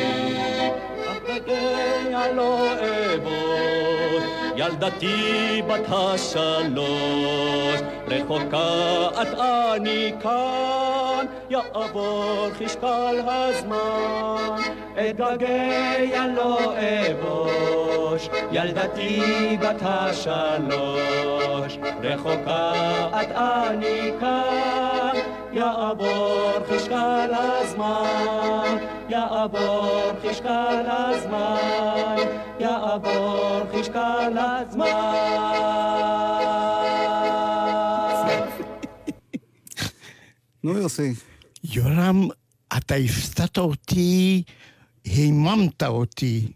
אתגעגע 1.10 2.32
לא 2.32 2.72
אבוש, 3.14 4.45
ילדתי 4.56 5.62
בת 5.68 5.86
השלוש, 5.88 7.80
רחוקה 8.08 9.08
את 9.22 9.38
אני 9.38 10.12
כאן, 10.22 11.26
יעבור 11.50 12.48
חשקל 12.58 13.20
הזמן, 13.26 14.62
אתגעגע 14.94 16.26
לא 16.36 16.74
אבוש, 16.78 18.28
ילדתי 18.52 19.56
בת 19.60 19.82
השלוש, 19.82 21.78
רחוקה 22.02 22.72
את 23.20 23.28
אני 23.36 24.12
כאן, 24.20 25.20
יעבור 25.52 26.50
חשקל 26.68 27.30
הזמן, 27.32 28.76
יעבור 29.08 30.10
חשקל 30.22 30.84
הזמן, 30.86 32.16
יעבור 32.60 33.60
חשקל 33.72 34.38
הזמן. 34.38 34.45
נו 40.64 40.78
יוסי. 40.78 41.14
יורם, 41.64 42.28
אתה 42.76 42.94
הפתעת 42.94 43.58
אותי, 43.58 44.42
היממת 45.04 45.82
אותי. 45.82 46.52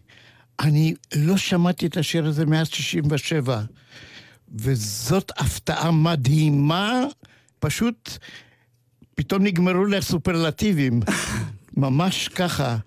אני 0.59 0.93
לא 1.15 1.37
שמעתי 1.37 1.85
את 1.85 1.97
השיר 1.97 2.25
הזה 2.25 2.45
מאז 2.45 2.67
67, 2.67 3.61
וזאת 4.55 5.31
הפתעה 5.37 5.91
מדהימה, 5.91 7.03
פשוט 7.59 8.17
פתאום 9.15 9.43
נגמרו 9.43 9.85
לי 9.85 9.97
הסופרלטיבים. 9.97 10.99
ממש 11.77 12.27
ככה. 12.27 12.77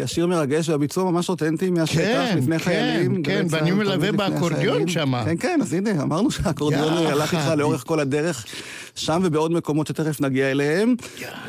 כי 0.00 0.04
השיר 0.04 0.26
מרגש 0.26 0.68
והביצוע 0.68 1.10
ממש 1.10 1.28
אותנטי 1.28 1.70
מהשטח, 1.70 2.00
כן, 2.00 2.38
לפני 2.38 2.58
כן, 2.58 2.64
חיילים. 2.64 3.22
כן, 3.22 3.22
גלי 3.22 3.36
ואני 3.36 3.70
צה"ל, 3.70 3.74
מלווה 3.74 4.12
באקורדיון. 4.12 4.88
שמה. 4.88 5.24
כן, 5.24 5.36
כן, 5.40 5.58
אז 5.62 5.72
הנה, 5.72 6.02
אמרנו 6.02 6.30
שהאקורדיון. 6.30 7.06
הלך 7.06 7.34
איתך 7.34 7.52
לאורך 7.56 7.84
כל 7.86 8.00
הדרך, 8.00 8.46
שם 8.94 9.20
ובעוד 9.24 9.52
מקומות 9.52 9.86
שתכף 9.86 10.20
נגיע 10.20 10.50
אליהם. 10.50 10.94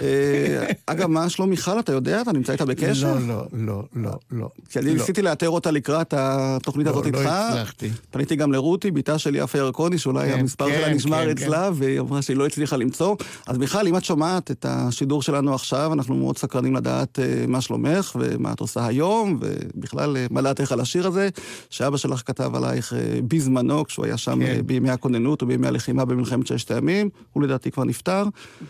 אה, 0.01 0.67
אגב, 0.85 1.09
מה 1.09 1.29
שלום 1.29 1.49
מיכל, 1.49 1.79
אתה 1.79 1.91
יודע? 1.91 2.21
אתה 2.21 2.31
נמצא 2.31 2.51
איתה 2.51 2.65
בקשר? 2.65 3.13
לא, 3.13 3.27
לא, 3.27 3.43
לא, 3.53 3.83
לא, 3.95 4.11
לא. 4.31 4.49
כי 4.69 4.79
אני 4.79 4.87
לא. 4.87 4.93
ניסיתי 4.93 5.21
לאתר 5.21 5.49
אותה 5.49 5.71
לקראת 5.71 6.13
התוכנית 6.17 6.87
לא, 6.87 6.91
הזאת 6.91 7.05
לא 7.05 7.19
איתך. 7.19 7.31
הצלחתי. 7.31 7.89
פניתי 8.11 8.35
גם 8.35 8.51
לרותי, 8.51 8.91
בתה 8.91 9.17
של 9.17 9.35
יפה 9.35 9.57
ירקוני, 9.57 9.97
שאולי 9.97 10.31
כן, 10.31 10.39
המספר 10.39 10.69
כן, 10.69 10.77
שלה 10.81 10.93
נשמר 10.93 11.23
כן, 11.25 11.29
אצלה, 11.29 11.69
והיא 11.73 11.99
אמרה 11.99 12.21
שהיא 12.21 12.37
לא 12.37 12.45
הצליחה 12.45 12.77
למצוא. 12.77 13.15
אז 13.47 13.57
מיכל, 13.57 13.87
אם 13.87 13.97
את 13.97 14.03
שומעת 14.05 14.51
את 14.51 14.65
השידור 14.69 15.21
שלנו 15.21 15.55
עכשיו, 15.55 15.93
אנחנו 15.93 16.15
מאוד 16.15 16.37
סקרנים 16.37 16.75
לדעת 16.75 17.19
אה, 17.19 17.45
מה 17.47 17.61
שלומך, 17.61 18.15
ומה 18.19 18.53
את 18.53 18.59
עושה 18.59 18.85
היום, 18.85 19.39
ובכלל, 19.41 20.17
אה, 20.17 20.25
מה 20.31 20.41
דעתך 20.41 20.71
על 20.71 20.79
השיר 20.79 21.07
הזה, 21.07 21.29
שאבא 21.69 21.97
שלך 21.97 22.21
כתב 22.25 22.55
עלייך 22.55 22.93
בזמנו, 23.27 23.85
כשהוא 23.85 24.05
היה 24.05 24.17
שם 24.17 24.39
בימי 24.65 24.89
הכוננות 24.89 25.43
ובימי 25.43 25.67
הלחימה 25.67 26.05
במלחמת 26.05 26.47
ששת 26.47 26.71
הימים, 26.71 27.09
הוא 27.33 27.43
לדעתי 27.43 27.71
כבר 27.71 27.83
נפטר. 27.83 28.23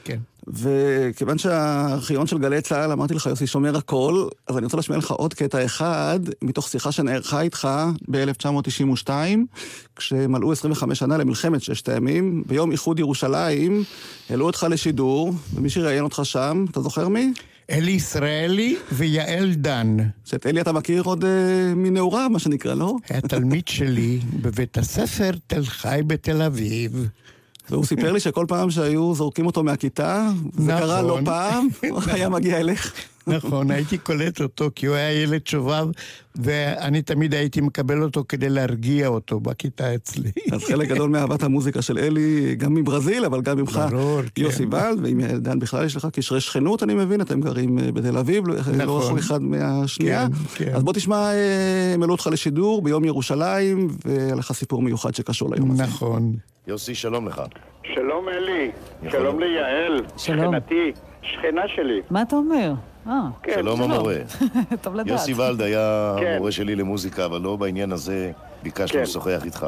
כן. 0.03 0.19
וכיוון 0.47 1.37
שהארכיון 1.37 2.27
של 2.27 2.37
גלי 2.37 2.61
צה"ל, 2.61 2.91
אמרתי 2.91 3.13
לך, 3.13 3.25
יוסי, 3.25 3.47
שומר 3.47 3.77
הכל, 3.77 4.27
אז 4.47 4.57
אני 4.57 4.65
רוצה 4.65 4.77
להשמיע 4.77 4.97
לך 4.97 5.11
עוד 5.11 5.33
קטע 5.33 5.65
אחד, 5.65 6.19
מתוך 6.41 6.69
שיחה 6.69 6.91
שנערכה 6.91 7.41
איתך 7.41 7.67
ב-1992, 8.09 9.09
כשמלאו 9.95 10.51
25 10.51 10.99
שנה 10.99 11.17
למלחמת 11.17 11.61
ששת 11.61 11.89
הימים, 11.89 12.43
ביום 12.47 12.71
איחוד 12.71 12.99
ירושלים, 12.99 13.83
העלו 14.29 14.45
אותך 14.45 14.65
לשידור, 14.69 15.33
ומי 15.53 15.69
שראיין 15.69 16.03
אותך 16.03 16.21
שם, 16.23 16.65
אתה 16.71 16.81
זוכר 16.81 17.07
מי? 17.07 17.33
אלי 17.71 17.91
ישראלי 17.91 18.75
ויעל 18.91 19.53
דן. 19.53 19.97
שאת 20.25 20.45
אלי 20.45 20.61
אתה 20.61 20.71
מכיר 20.71 21.03
עוד 21.03 21.25
אה, 21.25 21.73
מנעוריו, 21.75 22.29
מה 22.29 22.39
שנקרא, 22.39 22.73
לא? 22.73 22.95
היה 23.09 23.21
תלמיד 23.21 23.67
שלי 23.67 24.19
בבית 24.41 24.77
הספר 24.77 25.31
תל 25.47 25.63
חי 25.65 26.01
בתל 26.07 26.41
אביב. 26.41 27.07
והוא 27.71 27.85
סיפר 27.85 28.11
לי 28.11 28.19
שכל 28.19 28.45
פעם 28.47 28.71
שהיו 28.71 29.13
זורקים 29.15 29.45
אותו 29.45 29.63
מהכיתה, 29.63 30.29
זה 30.53 30.73
נכון. 30.73 30.81
קרה 30.81 31.01
לא 31.01 31.19
פעם, 31.25 31.67
הוא 31.89 32.01
היה 32.13 32.29
מגיע 32.29 32.59
אליך. 32.59 32.93
נכון, 33.27 33.71
הייתי 33.71 33.97
קולט 33.97 34.41
אותו 34.41 34.69
כי 34.75 34.85
הוא 34.85 34.95
היה 34.95 35.23
ילד 35.23 35.47
שובב, 35.47 35.87
ואני 36.35 37.01
תמיד 37.01 37.33
הייתי 37.33 37.61
מקבל 37.61 38.03
אותו 38.03 38.23
כדי 38.29 38.49
להרגיע 38.49 39.07
אותו 39.07 39.39
בכיתה 39.39 39.95
אצלי. 39.95 40.31
אז 40.51 40.63
חלק 40.63 40.87
גדול 40.87 41.09
מאהבת 41.09 41.43
המוזיקה 41.43 41.81
של 41.81 41.97
אלי, 41.97 42.55
גם 42.55 42.73
מברזיל, 42.73 43.25
אבל 43.25 43.41
גם 43.41 43.57
ממך, 43.57 43.81
ברור, 43.91 44.21
כן. 44.35 44.41
יוסי 44.41 44.65
בלד, 44.65 44.99
ועם 45.03 45.19
יעל 45.19 45.39
דן 45.39 45.59
בכלל 45.59 45.85
יש 45.85 45.95
לך 45.95 46.07
קשרי 46.13 46.41
שכנות, 46.41 46.83
אני 46.83 46.93
מבין, 46.93 47.21
אתם 47.21 47.41
גרים 47.41 47.79
אה, 47.79 47.91
בתל 47.91 48.17
אביב, 48.17 48.47
לא 48.47 48.55
נכון. 48.55 48.79
רחוק 48.79 49.17
אחד 49.17 49.41
מהשנייה. 49.41 50.27
כן, 50.55 50.65
כן. 50.65 50.75
אז 50.75 50.83
בוא 50.83 50.93
תשמע, 50.93 51.15
אה, 51.15 51.93
הם 51.93 52.01
העלו 52.01 52.13
אותך 52.13 52.29
לשידור 52.31 52.81
ביום 52.81 53.05
ירושלים, 53.05 53.87
והיה 54.05 54.35
לך 54.35 54.51
סיפור 54.51 54.81
מיוחד 54.81 55.15
שקשור 55.15 55.55
ליום 55.55 55.71
הזה. 55.71 55.83
נכון. 55.83 56.33
יוסי, 56.67 56.95
שלום 56.95 57.27
לך. 57.27 57.41
שלום 57.83 58.29
אלי, 58.29 58.71
שלום 59.09 59.39
ליעל, 59.39 60.01
שלום. 60.17 60.53
שכנתי, 60.53 60.91
שכנה 61.21 61.67
שלי. 61.67 62.01
מה 62.09 62.21
אתה 62.21 62.35
אומר? 62.35 62.71
אה, 63.07 63.13
כן, 63.43 63.53
שלום 63.53 63.81
המורה. 63.81 64.15
טוב 64.83 64.95
לדעת. 64.95 65.07
יוסי 65.07 65.33
ולד 65.33 65.61
היה 65.61 66.15
כן. 66.19 66.25
המורה 66.35 66.51
שלי 66.51 66.75
למוזיקה, 66.75 67.25
אבל 67.25 67.41
לא 67.41 67.55
בעניין 67.55 67.91
הזה 67.91 68.31
ביקשנו 68.63 68.97
כן. 68.97 69.01
לשוחח 69.01 69.45
איתך. 69.45 69.65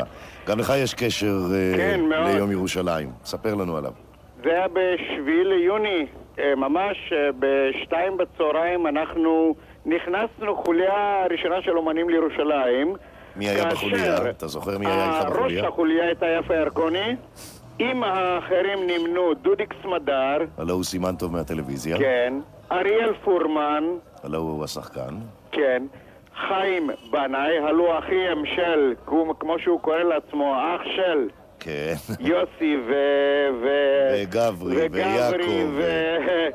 גם 0.48 0.60
לך 0.60 0.74
יש 0.78 0.94
קשר 0.94 1.38
אה, 1.54 1.78
כן, 1.78 2.02
מאוד. 2.02 2.28
ליום 2.28 2.52
ירושלים. 2.52 3.10
ספר 3.26 3.56
לנו 3.56 3.78
עליו. 3.78 3.92
זה 4.44 4.50
היה 4.50 4.68
בשביעי 4.68 5.44
ליוני, 5.44 6.06
אה, 6.40 6.56
ממש 6.56 7.14
בשתיים 7.40 8.18
בצהריים 8.18 8.88
אנחנו 8.88 9.56
נכנסנו 9.86 10.56
חוליה 10.56 11.26
ראשונה 11.30 11.62
של 11.62 11.78
אומנים 11.78 12.10
לירושלים 12.10 12.96
מי 13.36 13.50
היה 13.50 13.66
בחוליה? 13.66 14.30
אתה 14.30 14.48
זוכר 14.48 14.78
מי 14.78 14.86
היה 14.88 15.06
איתך 15.20 15.26
ראש 15.30 15.34
בחוליה? 15.36 15.68
החוליה 15.68 16.06
הייתה 16.06 16.26
יפה 16.28 16.56
ירקוני, 16.56 17.16
עם 17.80 18.04
האחרים 18.04 18.80
נמנו 18.88 19.34
דודיק 19.34 19.74
סמדר, 19.84 20.38
הלו 20.58 20.74
הוא 20.74 20.84
סימן 20.84 21.16
טוב 21.16 21.32
מהטלוויזיה. 21.32 21.98
כן, 21.98 22.34
אריאל 22.72 23.14
פורמן, 23.24 23.84
הלו 24.24 24.38
הוא 24.40 24.64
השחקן. 24.64 25.14
כן, 25.52 25.84
חיים 26.48 26.90
בנאי, 27.12 27.60
הלוא 27.60 28.00
אחיהם 28.00 28.46
של, 28.56 28.94
כמו- 29.40 29.60
שהוא 29.60 29.80
קורא 29.80 29.98
לעצמו, 29.98 30.56
אח 30.56 30.82
של 30.96 31.28
כן. 31.60 31.94
יוסי 32.20 32.78
ו... 32.88 32.94
ו... 33.64 33.68
וגברי, 34.14 34.76
וגברי 34.86 35.02
ויעקב, 35.04 35.70
ו... 35.74 35.82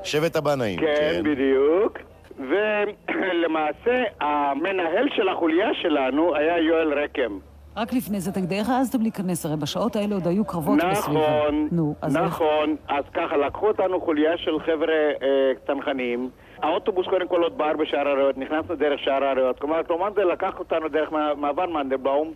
שבט 0.04 0.36
הבנאים, 0.36 0.80
כן, 0.80 0.94
כן. 0.98 1.22
בדיוק. 1.24 1.98
ולמעשה, 2.38 4.02
המנהל 4.20 5.08
של 5.16 5.28
החוליה 5.28 5.74
שלנו 5.74 6.34
היה 6.36 6.58
יואל 6.58 6.98
רקם. 7.04 7.38
רק 7.76 7.92
לפני 7.92 8.20
זה, 8.20 8.32
תגיד, 8.32 8.52
איך 8.52 8.68
העזתם 8.70 9.02
להיכנס? 9.02 9.46
הרי 9.46 9.56
בשעות 9.56 9.96
האלה 9.96 10.14
עוד 10.14 10.26
היו 10.26 10.44
קרבות 10.44 10.78
בסביבה. 10.90 11.20
נכון, 11.20 11.68
נו, 11.72 11.94
אז 12.02 12.16
איך? 12.16 12.24
נכון. 12.26 12.76
אז 12.88 13.04
ככה, 13.14 13.36
לקחו 13.36 13.68
אותנו 13.68 14.00
חוליה 14.00 14.36
של 14.36 14.58
חבר'ה 14.60 14.94
אה, 15.22 15.52
צנחנים. 15.66 16.30
האוטובוס 16.62 17.06
קודם 17.06 17.28
כל 17.28 17.42
עוד 17.42 17.58
בער 17.58 17.76
בשער 17.76 18.08
הריאות, 18.08 18.38
נכנסנו 18.38 18.74
דרך 18.74 19.00
שער 19.00 19.24
הריאות. 19.24 19.58
כלומר, 19.58 19.82
קלומנדל 19.82 20.24
לקח 20.24 20.58
אותנו 20.58 20.88
דרך 20.88 21.12
מע- 21.12 21.34
מעבר 21.34 21.66
מנדלבאום. 21.66 22.32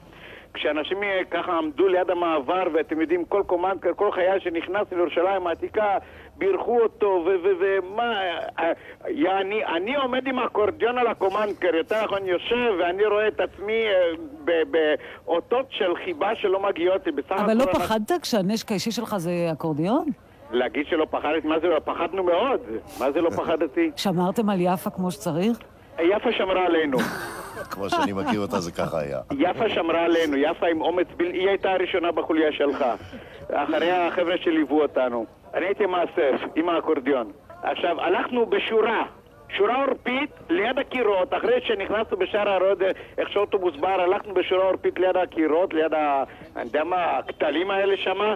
כשאנשים 0.54 1.02
אה, 1.02 1.20
ככה 1.30 1.52
עמדו 1.52 1.88
ליד 1.88 2.10
המעבר, 2.10 2.62
ואתם 2.74 3.00
יודעים, 3.00 3.24
כל 3.24 3.42
קומנדקר, 3.46 3.90
כל 3.96 4.12
חייל 4.12 4.38
שנכנס 4.40 4.86
לירושלים 4.92 5.46
העתיקה, 5.46 5.96
בירכו 6.36 6.80
אותו, 6.80 7.24
ומה... 7.60 8.12
יעני, 9.08 9.64
אני 9.64 9.96
עומד 9.96 10.26
עם 10.26 10.38
אקורדיון 10.38 10.98
על 10.98 11.06
הקומנדקר, 11.06 11.74
יותר 11.74 12.04
נכון 12.04 12.26
יושב, 12.26 12.72
ואני 12.80 13.04
רואה 13.06 13.28
את 13.28 13.40
עצמי 13.40 13.84
אה, 13.86 13.92
ב- 14.44 14.76
באותות 15.24 15.66
של 15.70 15.94
חיבה 16.04 16.30
שלא 16.34 16.62
מגיעות 16.62 17.06
לי. 17.06 17.12
בסך 17.12 17.32
אבל 17.32 17.54
לא 17.56 17.62
הכל 17.62 17.72
פחדת 17.78 18.22
כשהנשק 18.22 18.70
האישי 18.70 18.90
שלך 18.90 19.16
זה 19.16 19.30
אקורדיון? 19.52 20.04
להגיד 20.50 20.86
שלא 20.86 21.06
פחדת, 21.10 21.44
מה 21.44 21.60
זה 21.60 21.66
לא? 21.66 21.78
פחדנו 21.84 22.22
מאוד. 22.22 22.60
מה 23.00 23.12
זה 23.12 23.20
לא 23.20 23.30
פחדתי? 23.30 23.90
שמרתם 23.96 24.50
על 24.50 24.60
יפה 24.60 24.90
כמו 24.90 25.10
שצריך? 25.10 25.58
יפה 26.00 26.32
שמרה 26.32 26.66
עלינו. 26.66 26.98
כמו 27.70 27.90
שאני 27.90 28.12
מכיר 28.12 28.40
אותה, 28.40 28.60
זה 28.60 28.72
ככה 28.72 29.00
היה. 29.00 29.20
יפה 29.38 29.68
שמרה 29.68 30.04
עלינו, 30.04 30.36
יפה 30.36 30.66
עם 30.66 30.82
אומץ. 30.82 31.06
היא 31.18 31.48
הייתה 31.48 31.72
הראשונה 31.72 32.12
בחוליה 32.12 32.52
שלך. 32.52 32.84
אחריה 33.52 34.06
החבר'ה 34.06 34.34
שליוו 34.42 34.82
אותנו. 34.82 35.26
אני 35.54 35.66
הייתי 35.66 35.86
מאסף 35.86 36.40
עם 36.56 36.68
האקורדיון. 36.68 37.30
עכשיו, 37.62 38.00
הלכנו 38.00 38.46
בשורה. 38.46 39.02
שורה 39.56 39.84
עורפית 39.84 40.30
ליד 40.50 40.78
הקירות, 40.78 41.34
אחרי 41.34 41.60
שנכנסנו 41.60 42.16
בשער 42.16 42.48
הרוד, 42.48 42.82
איך 43.18 43.28
שאוטובוס 43.28 43.76
בר, 43.76 44.00
הלכנו 44.00 44.34
בשורה 44.34 44.64
עורפית 44.64 44.98
ליד 44.98 45.16
הקירות, 45.16 45.74
ליד 45.74 45.94
ה... 45.94 46.24
אני 46.56 46.64
יודע 46.64 46.84
מה, 46.84 47.18
הכתלים 47.18 47.70
האלה 47.70 47.96
שמה, 47.96 48.34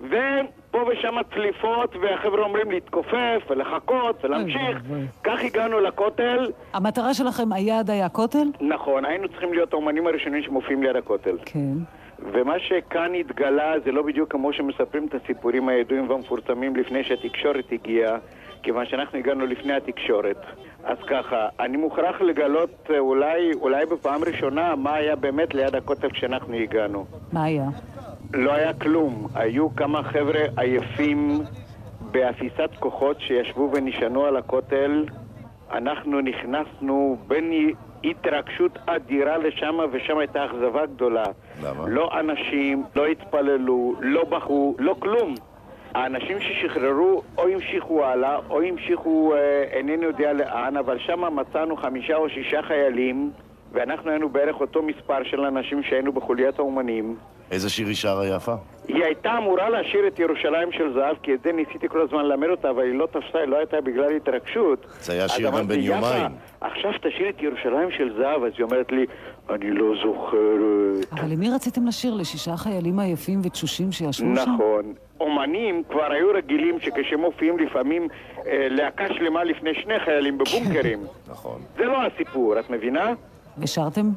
ופה 0.00 0.84
ושם 0.88 1.16
צליפות, 1.34 1.96
והחבר'ה 1.96 2.42
אומרים 2.42 2.70
להתכופף 2.70 3.42
ולחכות 3.50 4.24
ולהמשיך. 4.24 4.78
כך 5.24 5.40
הגענו 5.44 5.80
לכותל. 5.80 6.50
המטרה 6.72 7.14
שלכם, 7.14 7.52
היעד 7.52 7.90
היה 7.90 8.06
הכותל? 8.06 8.46
נכון, 8.60 9.04
היינו 9.04 9.28
צריכים 9.28 9.52
להיות 9.52 9.72
האומנים 9.72 10.06
הראשונים 10.06 10.42
שמופיעים 10.42 10.82
ליד 10.82 10.96
הכותל. 10.96 11.36
כן. 11.44 11.74
ומה 12.18 12.58
שכאן 12.58 13.14
התגלה 13.14 13.72
זה 13.84 13.92
לא 13.92 14.02
בדיוק 14.02 14.32
כמו 14.32 14.52
שמספרים 14.52 15.06
את 15.06 15.14
הסיפורים 15.14 15.68
הידועים 15.68 16.10
והמפורסמים 16.10 16.76
לפני 16.76 17.04
שהתקשורת 17.04 17.72
הגיעה, 17.72 18.18
כיוון 18.62 18.86
שאנחנו 18.86 19.18
הגענו 19.18 19.46
לפני 19.46 19.72
התקשורת. 19.72 20.36
אז 20.84 20.98
ככה, 21.06 21.48
אני 21.60 21.76
מוכרח 21.76 22.20
לגלות 22.20 22.90
אה, 22.90 22.98
אולי, 22.98 23.52
אולי 23.54 23.86
בפעם 23.86 24.24
ראשונה 24.24 24.76
מה 24.76 24.94
היה 24.94 25.16
באמת 25.16 25.54
ליד 25.54 25.74
הכותל 25.74 26.10
כשאנחנו 26.10 26.54
הגענו. 26.54 27.06
מה 27.32 27.44
היה? 27.44 27.68
לא 28.34 28.52
היה 28.54 28.72
כלום. 28.74 29.26
היו 29.34 29.76
כמה 29.76 30.02
חבר'ה 30.02 30.40
עייפים 30.56 31.40
באפיסת 32.10 32.70
כוחות 32.78 33.20
שישבו 33.20 33.70
ונשענו 33.72 34.24
על 34.24 34.36
הכותל. 34.36 35.04
אנחנו 35.72 36.20
נכנסנו 36.20 37.16
בין 37.26 37.52
התרגשות 38.10 38.78
אדירה 38.86 39.38
לשם, 39.38 39.78
ושם 39.92 40.18
הייתה 40.18 40.44
אכזבה 40.44 40.86
גדולה. 40.86 41.24
למה? 41.62 41.84
לא 41.88 42.20
אנשים, 42.20 42.84
לא 42.96 43.06
התפללו, 43.06 43.94
לא 44.00 44.24
בכו, 44.24 44.76
לא 44.78 44.94
כלום. 44.98 45.34
האנשים 45.94 46.40
ששחררו 46.40 47.22
או 47.38 47.48
המשיכו 47.48 48.04
הלאה, 48.04 48.38
או 48.50 48.62
המשיכו 48.62 49.34
אה, 49.34 49.62
אינני 49.62 50.04
יודע 50.04 50.32
לאן, 50.32 50.76
אבל 50.76 50.98
שם 50.98 51.36
מצאנו 51.36 51.76
חמישה 51.76 52.16
או 52.16 52.28
שישה 52.28 52.62
חיילים, 52.62 53.30
ואנחנו 53.72 54.10
היינו 54.10 54.28
בערך 54.28 54.60
אותו 54.60 54.82
מספר 54.82 55.22
של 55.22 55.40
אנשים 55.40 55.82
שהיינו 55.82 56.12
בחוליית 56.12 56.58
האומנים. 56.58 57.16
איזה 57.50 57.70
שיר 57.70 57.86
היא 57.86 57.94
שרה 57.96 58.26
יפה? 58.26 58.54
היא 58.88 59.04
הייתה 59.04 59.38
אמורה 59.38 59.70
לשיר 59.70 60.06
את 60.06 60.18
ירושלים 60.18 60.72
של 60.72 60.92
זהב, 60.94 61.16
כי 61.22 61.34
את 61.34 61.42
זה 61.44 61.52
ניסיתי 61.52 61.88
כל 61.88 62.00
הזמן 62.00 62.24
ללמד 62.24 62.48
אותה, 62.48 62.70
אבל 62.70 62.82
היא 62.82 62.94
לא 62.94 63.06
תפסה, 63.06 63.38
היא 63.38 63.48
לא 63.48 63.56
הייתה 63.56 63.80
בגלל 63.80 64.16
התרגשות. 64.16 64.86
זה 65.00 65.12
היה 65.12 65.28
שיר 65.28 65.50
גם 65.50 65.68
בן 65.68 65.80
"יפה, 65.80 65.94
יומיים. 65.96 66.26
עכשיו 66.60 66.90
תשאיר 67.02 67.28
את 67.28 67.42
ירושלים 67.42 67.90
של 67.90 68.14
זהב, 68.18 68.44
אז 68.44 68.52
היא 68.58 68.64
אומרת 68.64 68.92
לי, 68.92 69.06
אני 69.50 69.70
לא 69.70 69.92
זוכרת. 70.04 71.12
אבל 71.20 71.30
למי 71.32 71.50
רציתם 71.50 71.86
לשיר? 71.86 72.14
לשישה 72.14 72.56
חיילים 72.56 72.98
עייפים 72.98 73.40
ותשושים 73.44 73.92
שישבו 73.92 74.36
שם? 74.36 74.52
נכון. 74.52 74.92
אומנים 75.20 75.82
כבר 75.90 76.12
היו 76.12 76.28
רגילים 76.34 76.80
שכשמופיעים 76.80 77.58
לפעמים 77.58 78.08
אה, 78.46 78.66
להקה 78.70 79.04
שלמה 79.14 79.44
לפני 79.44 79.74
שני 79.74 80.00
חיילים 80.04 80.38
בבונקרים. 80.38 80.98
נכון. 81.32 81.60
זה 81.76 81.84
לא 81.84 81.98
הסיפור, 82.06 82.58
את 82.58 82.70
מבינה? 82.70 83.12
ושרתם? 83.58 84.10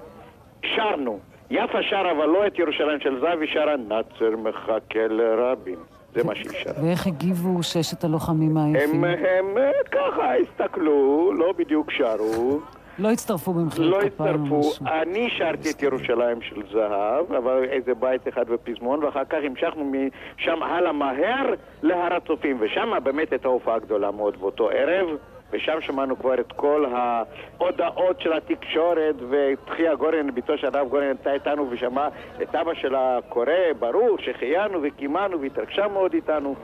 שרנו. 0.66 1.20
יפה 1.50 1.84
שרה, 1.90 2.12
אבל 2.12 2.26
לא 2.26 2.48
את 2.48 2.60
ירושלים 2.60 3.00
של 3.00 3.20
זהב, 3.20 3.40
היא 3.42 3.50
שרה 3.54 3.76
נאצר 3.78 4.38
מחכה 4.44 5.08
לרבין. 5.10 5.76
זה 6.14 6.24
מה 6.24 6.36
שהיא 6.36 6.50
שרה. 6.64 6.74
ואיך 6.84 7.08
הגיבו 7.08 7.64
ששת 7.64 8.04
הלוחמים 8.04 8.58
העייפים? 8.58 9.04
הם, 9.04 9.14
הם 9.28 9.58
ככה 9.92 10.36
הסתכלו, 10.36 11.32
לא 11.34 11.54
בדיוק 11.58 11.92
שרו. 11.92 12.60
לא 13.00 13.12
הצטרפו 13.12 13.54
במחיאות 13.54 14.04
לא 14.04 14.10
כפיים 14.10 14.52
או 14.52 14.60
הצטרפו. 14.60 14.86
אני 15.02 15.30
שרתי 15.38 15.72
את 15.72 15.84
ירושלים 15.84 16.42
של 16.42 16.62
זהב, 16.72 17.34
אבל 17.34 17.64
איזה 17.64 17.94
בית 17.96 18.28
אחד 18.28 18.50
בפזמון, 18.50 19.04
ואחר 19.04 19.26
כך 19.30 19.38
המשכנו 19.44 19.92
משם 20.38 20.64
הלאה 20.64 20.92
מהר 20.92 21.54
להר 21.84 22.14
הצופים, 22.14 22.58
ושם 22.60 22.90
באמת 23.04 23.32
הייתה 23.32 23.48
הופעה 23.48 23.80
גדולה 23.80 24.12
מאוד 24.12 24.38
באותו 24.40 24.70
ערב. 24.70 25.08
ושם 25.52 25.82
שמענו 25.82 26.20
כבר 26.20 26.34
את 26.34 26.52
כל 26.52 26.86
ההודעות 26.92 28.22
של 28.22 28.34
התקשורת, 28.34 29.16
ותחיה 29.30 29.96
גורן, 29.96 30.36
בתו 30.36 30.58
של 30.58 30.68
הרב 30.68 30.90
גורן, 30.90 31.04
הייתה 31.04 31.34
איתנו 31.34 31.68
ושמעה 31.70 32.10
את 32.42 32.56
אבא 32.56 32.74
שלה 32.74 33.20
קורא, 33.30 33.74
ברוך, 33.80 34.22
שהחיינו 34.22 34.80
וקימנו 34.84 35.42
והתרגשה 35.42 35.88
מאוד 35.88 36.14
איתנו. 36.14 36.56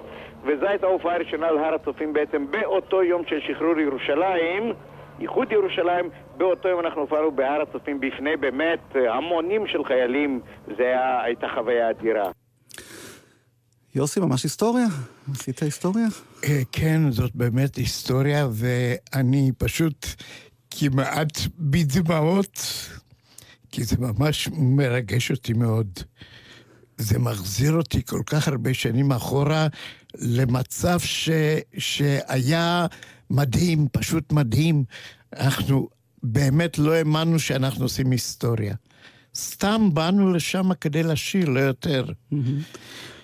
וזו 0.43 0.67
הייתה 0.67 0.87
ההופעה 0.87 1.15
הראשונה 1.15 1.47
על 1.47 1.57
הר 1.57 1.73
הצופים 1.73 2.13
בעצם 2.13 2.51
באותו 2.51 3.03
יום 3.03 3.25
של 3.25 3.39
שחרור 3.39 3.79
ירושלים. 3.79 4.73
איחוד 5.19 5.51
ירושלים, 5.51 6.09
באותו 6.37 6.69
יום 6.69 6.79
אנחנו 6.79 7.01
הופענו 7.01 7.31
בהר 7.31 7.61
הצופים 7.61 7.99
בפני 7.99 8.37
באמת 8.37 8.95
המונים 8.95 9.67
של 9.67 9.83
חיילים, 9.83 10.39
זו 10.67 10.83
הייתה 11.23 11.47
חוויה 11.47 11.89
אדירה. 11.89 12.31
יוסי, 13.95 14.19
ממש 14.19 14.43
היסטוריה? 14.43 14.87
עשית 15.33 15.63
היסטוריה? 15.63 16.07
אה, 16.43 16.61
כן, 16.71 17.11
זאת 17.11 17.35
באמת 17.35 17.75
היסטוריה, 17.75 18.47
ואני 18.51 19.51
פשוט 19.57 20.07
כמעט 20.71 21.39
בדמעות, 21.59 22.59
כי 23.71 23.83
זה 23.83 23.95
ממש 23.99 24.49
מרגש 24.57 25.31
אותי 25.31 25.53
מאוד. 25.53 25.99
זה 26.97 27.19
מחזיר 27.19 27.73
אותי 27.73 28.05
כל 28.05 28.21
כך 28.25 28.47
הרבה 28.47 28.73
שנים 28.73 29.11
אחורה 29.11 29.67
למצב 30.15 30.99
ש, 30.99 31.29
שהיה 31.77 32.85
מדהים, 33.29 33.87
פשוט 33.91 34.31
מדהים. 34.31 34.83
אנחנו 35.33 35.89
באמת 36.23 36.77
לא 36.77 36.93
האמנו 36.93 37.39
שאנחנו 37.39 37.85
עושים 37.85 38.11
היסטוריה. 38.11 38.75
סתם 39.35 39.89
באנו 39.93 40.33
לשם 40.33 40.73
כדי 40.73 41.03
לשיר, 41.03 41.49
לא 41.49 41.59
יותר. 41.59 42.05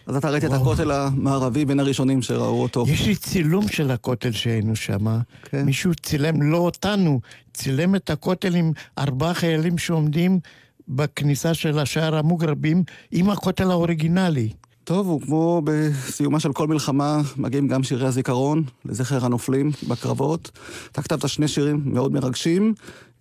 אז 0.08 0.16
אתה 0.16 0.30
ראית 0.30 0.46
את 0.46 0.54
הכותל 0.54 0.92
המערבי 0.92 1.66
בין 1.66 1.80
הראשונים 1.80 2.22
שראו 2.22 2.62
אותו. 2.62 2.86
יש 2.88 3.08
לי 3.08 3.16
צילום 3.16 3.68
של 3.68 3.92
הכותל 3.92 4.32
שהיינו 4.32 4.76
שם. 4.76 5.20
כן. 5.44 5.66
מישהו 5.66 5.92
צילם, 5.96 6.42
לא 6.42 6.58
אותנו, 6.58 7.20
צילם 7.54 7.96
את 7.96 8.10
הכותל 8.10 8.56
עם 8.56 8.72
ארבעה 8.98 9.34
חיילים 9.34 9.78
שעומדים 9.78 10.40
בכניסה 10.88 11.54
של 11.54 11.80
השער 11.80 12.16
המוגרבים 12.16 12.84
עם 13.12 13.30
הכותל 13.30 13.72
האוריגינלי. 13.72 14.50
טוב, 14.84 15.08
וכמו 15.08 15.62
בסיומה 15.64 16.40
של 16.40 16.54
כל 16.54 16.68
מלחמה, 16.68 17.22
מגיעים 17.38 17.68
גם 17.68 17.84
שירי 17.84 18.08
הזיכרון 18.08 18.64
לזכר 18.86 19.26
הנופלים 19.26 19.72
בקרבות. 19.88 20.52
אתה 20.92 21.02
כתבת 21.02 21.30
שני 21.30 21.48
שירים 21.48 21.82
מאוד 21.86 22.12
מרגשים, 22.12 22.74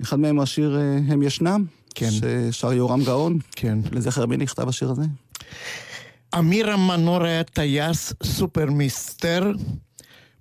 אחד 0.03 0.20
מהם 0.20 0.41
השיר 0.41 0.76
אה, 0.78 0.99
"הם 1.09 1.22
ישנם", 1.22 1.64
כן. 1.95 2.09
ששר 2.11 2.72
יורם 2.72 3.05
גאון. 3.05 3.39
כן. 3.53 3.78
לזכר 3.93 4.26
מי 4.26 4.37
נכתב 4.37 4.68
השיר 4.68 4.91
הזה? 4.91 5.03
אמיר 6.39 6.70
המנור 6.70 7.24
היה 7.24 7.45
טייס 7.45 8.12
סופר 8.22 8.70
מיסטר, 8.70 9.53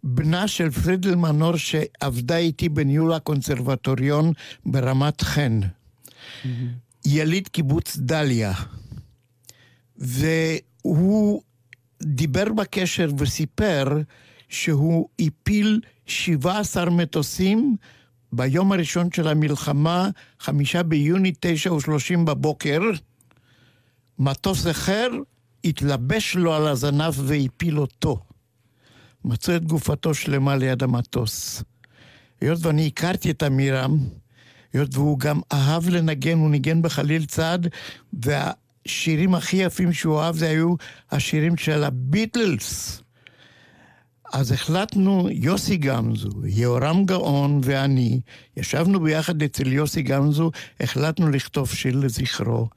בנה 0.04 0.48
של 0.48 0.70
פרידל 0.70 1.16
מנור 1.16 1.58
שעבדה 1.58 2.38
איתי 2.38 2.70
בניהול 2.70 3.14
הקונסרבטוריון 3.14 4.34
ברמת 4.66 5.22
חן. 5.22 5.60
יליד 7.06 7.48
קיבוץ 7.48 7.98
דליה. 7.98 8.54
והוא 9.98 11.42
דיבר 12.04 12.54
בקשר 12.54 13.10
וסיפר 13.18 14.02
שהוא 14.50 15.10
הפיל 15.20 15.82
17 16.06 16.90
מטוסים 16.90 17.76
ביום 18.34 18.72
הראשון 18.72 19.12
של 19.12 19.28
המלחמה, 19.28 20.10
חמישה 20.40 20.84
ביוני, 20.84 21.34
תשע 21.40 21.74
ושלושים 21.74 22.26
בבוקר. 22.26 22.80
מטוס 24.20 24.68
אחר 24.68 25.10
התלבש 25.64 26.36
לו 26.36 26.54
על 26.54 26.68
הזנב 26.68 27.14
והפיל 27.16 27.80
אותו. 27.80 28.20
מצאו 29.26 29.56
את 29.56 29.66
גופתו 29.66 30.14
שלמה 30.14 30.56
ליד 30.56 30.84
המטוס. 30.84 31.64
היות 32.42 32.66
ואני 32.66 32.88
הכרתי 32.88 33.32
את 33.32 33.44
עמירם, 33.44 33.98
היות 34.74 34.96
והוא 34.96 35.20
גם 35.20 35.40
אהב 35.54 35.90
לנגן, 35.90 36.38
הוא 36.38 36.50
ניגן 36.50 36.82
בחליל 36.82 37.26
צד, 37.26 37.60
והשירים 38.14 39.36
הכי 39.36 39.58
יפים 39.58 39.94
שהוא 39.94 40.20
אהב 40.22 40.36
זה 40.36 40.50
היו 40.50 40.76
השירים 41.12 41.58
של 41.58 41.84
הביטלס. 41.84 43.02
אז 44.34 44.52
החלטנו, 44.52 45.30
יוסי 45.32 45.78
גמזו, 45.78 46.30
יהורם 46.46 47.06
גאון 47.06 47.62
ואני, 47.64 48.20
ישבנו 48.58 49.00
ביחד 49.00 49.44
אצל 49.44 49.68
יוסי 49.68 50.02
גמזו, 50.02 50.52
החלטנו 50.80 51.30
לכתוב 51.30 51.70
שיר 51.70 51.96
לזכרו. 51.96 52.68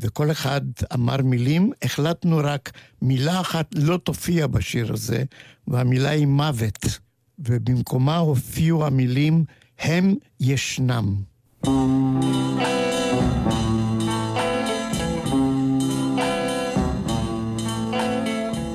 וכל 0.00 0.30
אחד 0.30 0.60
אמר 0.94 1.16
מילים, 1.22 1.72
החלטנו 1.82 2.40
רק 2.44 2.72
מילה 3.02 3.40
אחת 3.40 3.74
לא 3.74 3.96
תופיע 3.96 4.46
בשיר 4.46 4.92
הזה, 4.92 5.24
והמילה 5.68 6.10
היא 6.10 6.26
מוות. 6.26 6.86
ובמקומה 7.38 8.16
הופיעו 8.16 8.86
המילים, 8.86 9.44
הם 9.78 10.14
ישנם. 10.40 11.14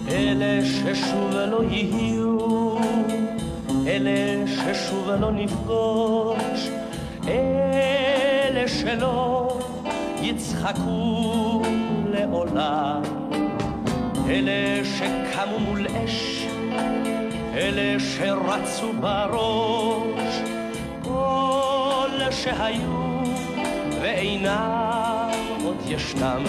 אלה 0.07 0.65
ששוב 0.65 1.31
לא 1.31 1.63
יהיו, 1.69 2.37
אלה 3.87 4.47
ששוב 4.47 5.09
לא 5.09 5.31
נפגוש, 5.31 6.69
אלה 7.27 8.67
שלא 8.67 9.42
יצחקו 10.23 11.61
לעולם, 12.09 13.01
אלה 14.29 14.85
שקמו 14.85 15.59
מול 15.59 15.87
אש, 15.87 16.45
אלה 17.53 17.99
שרצו 17.99 18.93
בראש, 18.93 20.41
כל 21.01 22.31
שהיו 22.31 23.23
ואינם 24.01 25.29
עוד 25.63 25.77
ישנם, 25.87 26.43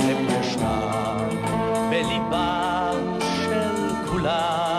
הם 0.00 0.26
ישנם 0.40 1.28
בליבם 1.90 3.18
של 3.20 4.08
כולם. 4.10 4.73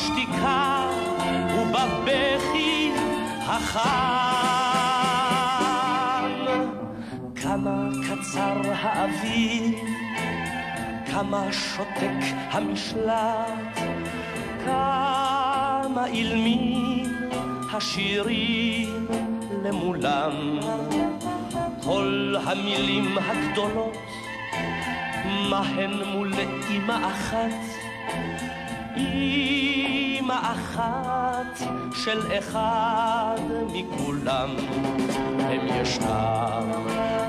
בשתיקה 0.00 0.90
ובבכי 1.58 2.92
החם. 3.40 3.90
כמה 7.36 7.88
קצר 8.08 8.60
האביב 8.74 9.78
כמה 11.12 11.52
שותק 11.52 12.24
המשלט, 12.50 13.78
כמה 14.64 16.06
אילמים 16.06 17.04
השירים 17.72 19.06
למולם. 19.64 20.58
כל 21.84 22.34
המילים 22.44 23.18
הגדולות, 23.18 23.96
מה 25.50 25.60
הן 25.60 26.02
מול 26.12 26.32
אמא 26.70 27.08
אחת? 27.08 27.80
אמא 28.96 30.34
אחת 30.52 31.60
של 31.94 32.38
אחד 32.38 33.38
מכולם. 33.72 34.50
הם 35.38 35.60
ישנם 35.80 36.72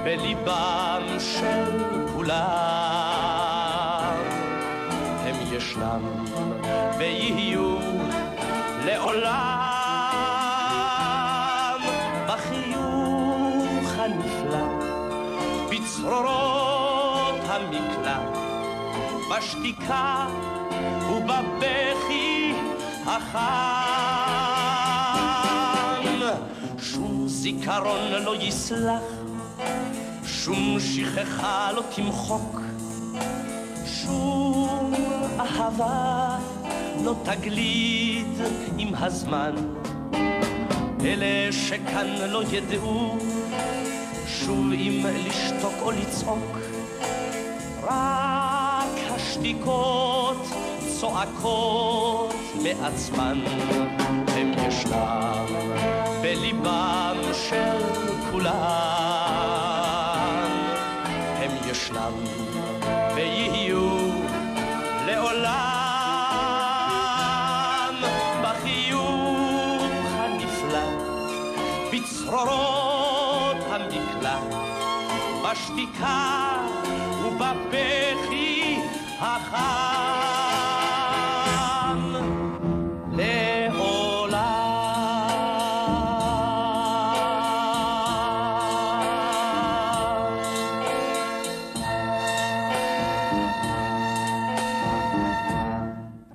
בליבם 0.03 1.01
של 1.19 1.83
כולם. 2.13 3.41
הם 5.23 5.35
ישנם 5.51 6.01
ויהיו 6.97 7.77
לעולם 8.85 9.71
בחיוך 12.27 13.91
הנפלא, 13.97 14.67
בצרורות 15.71 17.39
המקלט, 17.49 18.37
בשתיקה 19.29 20.27
ובבכי 21.23 22.53
החם. 23.05 23.61
שום 26.79 27.27
זיכרון 27.27 28.11
לא 28.11 28.35
יסלח, 28.35 29.03
שום 30.25 30.77
שכחה 30.79 31.71
לא 31.71 31.83
תמחוק, 31.95 32.61
שום 33.85 34.93
אהבה 35.39 36.37
לא 37.03 37.15
תגליד 37.23 38.41
עם 38.77 38.95
הזמן. 38.95 39.55
אלה 41.05 41.51
שכאן 41.51 42.07
לא 42.29 42.43
ידעו 42.51 43.17
שוב 44.27 44.71
אם 44.71 45.05
לשתוק 45.27 45.73
או 45.81 45.91
לצעוק, 45.91 46.57
רק 47.83 49.11
השתיקות 49.15 50.60
צועקות 51.01 52.35
מעצמן. 52.63 53.41
הם 54.27 54.51
ישנם 54.67 55.45
בליבם 56.21 57.17
של 57.33 57.77
כולם. 58.31 58.51
הם 61.35 61.51
ישנם 61.71 62.13
ויהיו 63.15 63.97
לעולם 65.05 65.65
בחיוך 68.43 69.81
הנפלא, 70.11 70.89
בצרורות 71.93 73.57
המקלט, 73.69 74.55
בשתיקה 75.43 76.60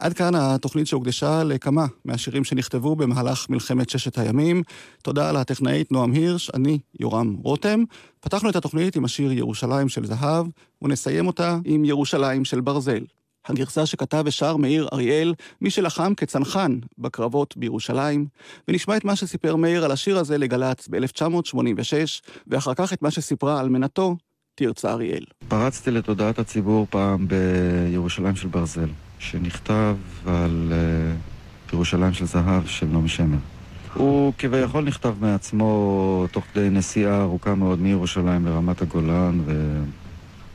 עד 0.06 0.12
כאן 0.12 0.34
התוכנית 0.34 0.86
שהוקדשה 0.86 1.44
לכמה 1.44 1.86
מהשירים 2.04 2.44
שנכתבו 2.44 2.96
במהלך 2.96 3.50
מלחמת 3.50 3.90
ששת 3.90 4.18
הימים. 4.18 4.62
תודה 5.02 5.32
לטכנאית 5.32 5.92
נועם 5.92 6.12
הירש, 6.12 6.50
אני 6.54 6.78
יורם 7.00 7.36
רותם. 7.42 7.84
פתחנו 8.20 8.50
את 8.50 8.56
התוכנית 8.56 8.96
עם 8.96 9.04
השיר 9.04 9.32
ירושלים 9.32 9.88
של 9.88 10.06
זהב, 10.06 10.46
ונסיים 10.82 11.26
אותה 11.26 11.58
עם 11.64 11.84
ירושלים 11.84 12.44
של 12.44 12.60
ברזל. 12.60 13.04
הגרסה 13.46 13.86
שכתב 13.86 14.22
ושר 14.26 14.56
מאיר 14.56 14.88
אריאל, 14.92 15.34
מי 15.60 15.70
שלחם 15.70 16.14
כצנחן 16.14 16.78
בקרבות 16.98 17.56
בירושלים, 17.56 18.26
ונשמע 18.68 18.96
את 18.96 19.04
מה 19.04 19.16
שסיפר 19.16 19.56
מאיר 19.56 19.84
על 19.84 19.90
השיר 19.90 20.18
הזה 20.18 20.38
לגל"צ 20.38 20.88
ב-1986, 20.88 21.92
ואחר 22.46 22.74
כך 22.74 22.92
את 22.92 23.02
מה 23.02 23.10
שסיפרה 23.10 23.60
אלמנתו, 23.60 24.16
תרצה 24.54 24.92
אריאל. 24.92 25.24
פרצתי 25.48 25.90
לתודעת 25.90 26.38
הציבור 26.38 26.86
פעם 26.90 27.26
בירושלים 27.28 28.36
של 28.36 28.48
ברזל, 28.48 28.88
שנכתב 29.18 29.96
על 30.26 30.72
uh, 30.72 31.72
ירושלים 31.72 32.12
של 32.12 32.24
זהב 32.24 32.66
של 32.66 32.86
נעמי 32.86 33.08
שמר. 33.08 33.38
הוא 33.94 34.32
כביכול 34.38 34.84
נכתב 34.84 35.14
מעצמו 35.20 36.26
תוך 36.32 36.44
כדי 36.54 36.70
נסיעה 36.70 37.22
ארוכה 37.22 37.54
מאוד 37.54 37.80
מירושלים 37.80 38.46
לרמת 38.46 38.82
הגולן 38.82 39.40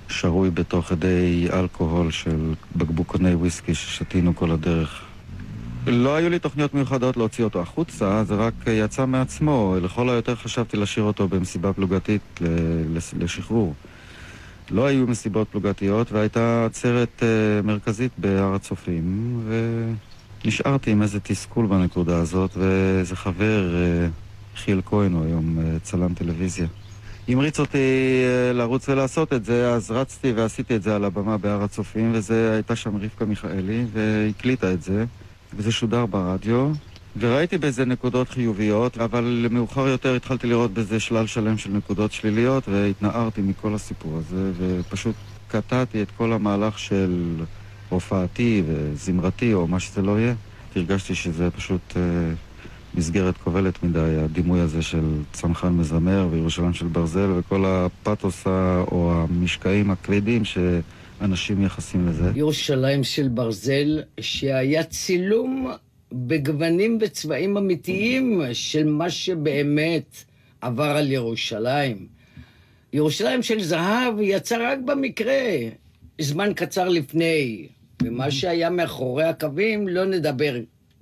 ושרוי 0.09 0.49
בתוך 0.49 0.85
כדי 0.85 1.47
אלכוהול 1.53 2.11
של 2.11 2.53
בקבוקוני 2.75 3.33
וויסקי 3.33 3.75
ששתינו 3.75 4.35
כל 4.35 4.51
הדרך 4.51 5.01
לא 5.87 6.15
היו 6.15 6.29
לי 6.29 6.39
תוכניות 6.39 6.73
מיוחדות 6.73 7.17
להוציא 7.17 7.43
אותו 7.43 7.61
החוצה, 7.61 8.23
זה 8.23 8.35
רק 8.35 8.53
יצא 8.67 9.05
מעצמו. 9.05 9.75
לכל 9.81 10.09
היותר 10.09 10.35
חשבתי 10.35 10.77
לשיר 10.77 11.03
אותו 11.03 11.27
במסיבה 11.27 11.73
פלוגתית 11.73 12.39
לשחרור. 13.19 13.73
לא 14.71 14.85
היו 14.85 15.07
מסיבות 15.07 15.47
פלוגתיות, 15.51 16.11
והייתה 16.11 16.65
עצרת 16.65 17.23
אה, 17.23 17.61
מרכזית 17.63 18.11
בהר 18.17 18.55
הצופים, 18.55 19.39
ונשארתי 20.43 20.91
עם 20.91 21.01
איזה 21.01 21.19
תסכול 21.19 21.65
בנקודה 21.67 22.17
הזאת, 22.17 22.51
ואיזה 22.57 23.15
חבר, 23.15 23.75
אה, 23.75 24.07
חיל 24.55 24.81
כהן, 24.85 25.13
הוא 25.13 25.25
היום 25.25 25.59
אה, 25.59 25.79
צלם 25.83 26.13
טלוויזיה. 26.13 26.67
המריץ 27.27 27.59
אותי 27.59 27.77
אה, 28.25 28.53
לרוץ 28.53 28.89
ולעשות 28.89 29.33
את 29.33 29.45
זה, 29.45 29.73
אז 29.73 29.91
רצתי 29.91 30.31
ועשיתי 30.31 30.75
את 30.75 30.83
זה 30.83 30.95
על 30.95 31.05
הבמה 31.05 31.37
בהר 31.37 31.63
הצופים, 31.63 32.11
וזה 32.13 32.53
הייתה 32.53 32.75
שם 32.75 32.95
רבקה 32.95 33.25
מיכאלי, 33.25 33.85
והקליטה 33.93 34.73
את 34.73 34.81
זה, 34.81 35.05
וזה 35.53 35.71
שודר 35.71 36.05
ברדיו, 36.05 36.71
וראיתי 37.19 37.57
בזה 37.57 37.85
נקודות 37.85 38.29
חיוביות, 38.29 38.97
אבל 38.97 39.47
מאוחר 39.51 39.87
יותר 39.87 40.15
התחלתי 40.15 40.47
לראות 40.47 40.73
בזה 40.73 40.99
שלל 40.99 41.27
שלם 41.27 41.57
של 41.57 41.69
נקודות 41.71 42.11
שליליות, 42.11 42.69
והתנערתי 42.69 43.41
מכל 43.41 43.73
הסיפור 43.73 44.17
הזה, 44.17 44.51
ופשוט 44.57 45.15
קטעתי 45.47 46.01
את 46.01 46.07
כל 46.17 46.33
המהלך 46.33 46.79
של 46.79 47.35
הופעתי 47.89 48.63
וזמרתי, 48.67 49.53
או 49.53 49.67
מה 49.67 49.79
שזה 49.79 50.01
לא 50.01 50.19
יהיה. 50.19 50.33
הרגשתי 50.75 51.15
שזה 51.15 51.51
פשוט 51.51 51.81
אה, 51.95 52.01
מסגרת 52.95 53.37
כובלת 53.37 53.83
מדי, 53.83 54.15
הדימוי 54.23 54.59
הזה 54.59 54.81
של 54.81 55.05
צנחן 55.31 55.73
מזמר 55.73 56.27
וירושלים 56.31 56.73
של 56.73 56.87
ברזל, 56.87 57.29
וכל 57.37 57.65
הפתוס 57.65 58.47
או 58.91 59.13
המשקעים 59.13 59.91
הכבדים 59.91 60.43
שאנשים 60.45 61.59
מייחסים 61.59 62.07
לזה. 62.07 62.31
ירושלים 62.35 63.03
של 63.03 63.27
ברזל, 63.27 63.99
שהיה 64.19 64.83
צילום 64.83 65.71
בגוונים 66.11 66.97
וצבעים 67.01 67.57
אמיתיים 67.57 68.41
של 68.53 68.85
מה 68.85 69.09
שבאמת 69.09 70.23
עבר 70.61 70.97
על 70.97 71.11
ירושלים. 71.11 72.07
ירושלים 72.93 73.43
של 73.43 73.63
זהב 73.63 74.19
יצא 74.21 74.57
רק 74.59 74.79
במקרה, 74.85 75.43
זמן 76.21 76.53
קצר 76.55 76.89
לפני, 76.89 77.67
ומה 78.03 78.31
שהיה 78.31 78.69
מאחורי 78.69 79.23
הקווים, 79.23 79.87
לא 79.87 80.05
נדבר 80.05 80.55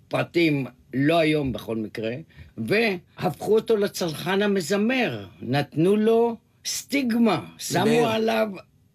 פרטים, 0.07 0.66
לא 0.93 1.18
היום 1.18 1.51
בכל 1.51 1.76
מקרה, 1.76 2.14
והפכו 2.57 3.55
אותו 3.55 3.78
לצרכן 3.78 4.41
המזמר, 4.41 5.26
נתנו 5.41 5.95
לו 5.95 6.38
סטיגמה, 6.66 7.45
שמו. 7.57 8.07
עליו 8.07 8.49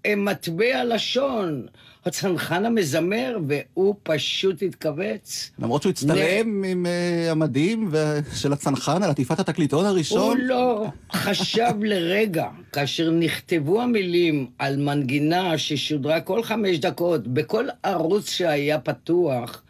אה, 0.07 0.17
מטבע 0.17 0.85
לשון, 0.85 1.67
הצנחן 2.07 2.65
המזמר, 2.65 3.39
והוא 3.49 3.95
פשוט 4.03 4.63
התכווץ. 4.63 5.51
למרות 5.59 5.83
שהוא 5.83 5.91
הצטלם 5.91 6.65
עם 6.65 6.87
אה, 6.87 7.31
המדים 7.31 7.89
ו- 7.91 8.19
של 8.35 8.53
הצנחן 8.53 9.03
על 9.03 9.11
עטיפת 9.11 9.41
התקליטון 9.41 9.87
הראשון. 9.87 10.37
הוא 10.37 10.47
לא 10.47 10.87
חשב 11.13 11.73
לרגע, 11.83 12.49
כאשר 12.73 13.11
נכתבו 13.11 13.83
המילים 13.83 14.47
על 14.59 14.77
מנגינה 14.77 15.59
ששודרה 15.59 16.21
כל 16.21 16.43
חמש 16.43 16.79
דקות 16.79 17.27
בכל 17.27 17.67
ערוץ 17.83 18.31
שהיה 18.31 18.79
פתוח, 18.79 19.63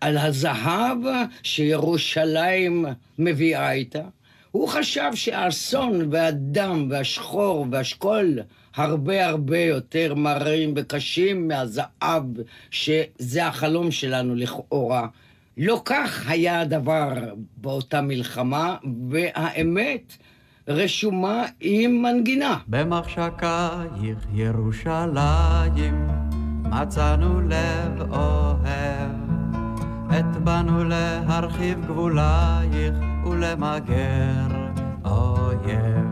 על 0.00 0.18
הזהב 0.18 0.98
שירושלים 1.42 2.86
מביאה 3.18 3.72
איתה, 3.72 4.02
הוא 4.50 4.68
חשב 4.68 5.10
שהאסון 5.14 6.08
והדם 6.10 6.86
והשחור 6.90 7.66
והשכול 7.70 8.38
הרבה 8.76 9.26
הרבה 9.26 9.58
יותר 9.58 10.14
מרים 10.14 10.74
וקשים 10.76 11.48
מהזהב, 11.48 12.24
שזה 12.70 13.46
החלום 13.46 13.90
שלנו 13.90 14.34
לכאורה. 14.34 15.06
לא 15.56 15.82
כך 15.84 16.28
היה 16.28 16.60
הדבר 16.60 17.12
באותה 17.56 18.00
מלחמה, 18.00 18.76
והאמת 19.10 20.16
רשומה 20.68 21.44
עם 21.60 22.02
מנגינה. 22.02 22.58
במחשקייך 22.66 24.18
ירושלים 24.34 26.08
מצאנו 26.64 27.40
לב 27.40 28.12
אוהב 28.12 29.10
עת 30.10 30.36
באנו 30.44 30.84
להרחיב 30.84 31.86
גבולייך 31.86 32.94
ולמגר 33.26 34.46
אויב 35.04 36.11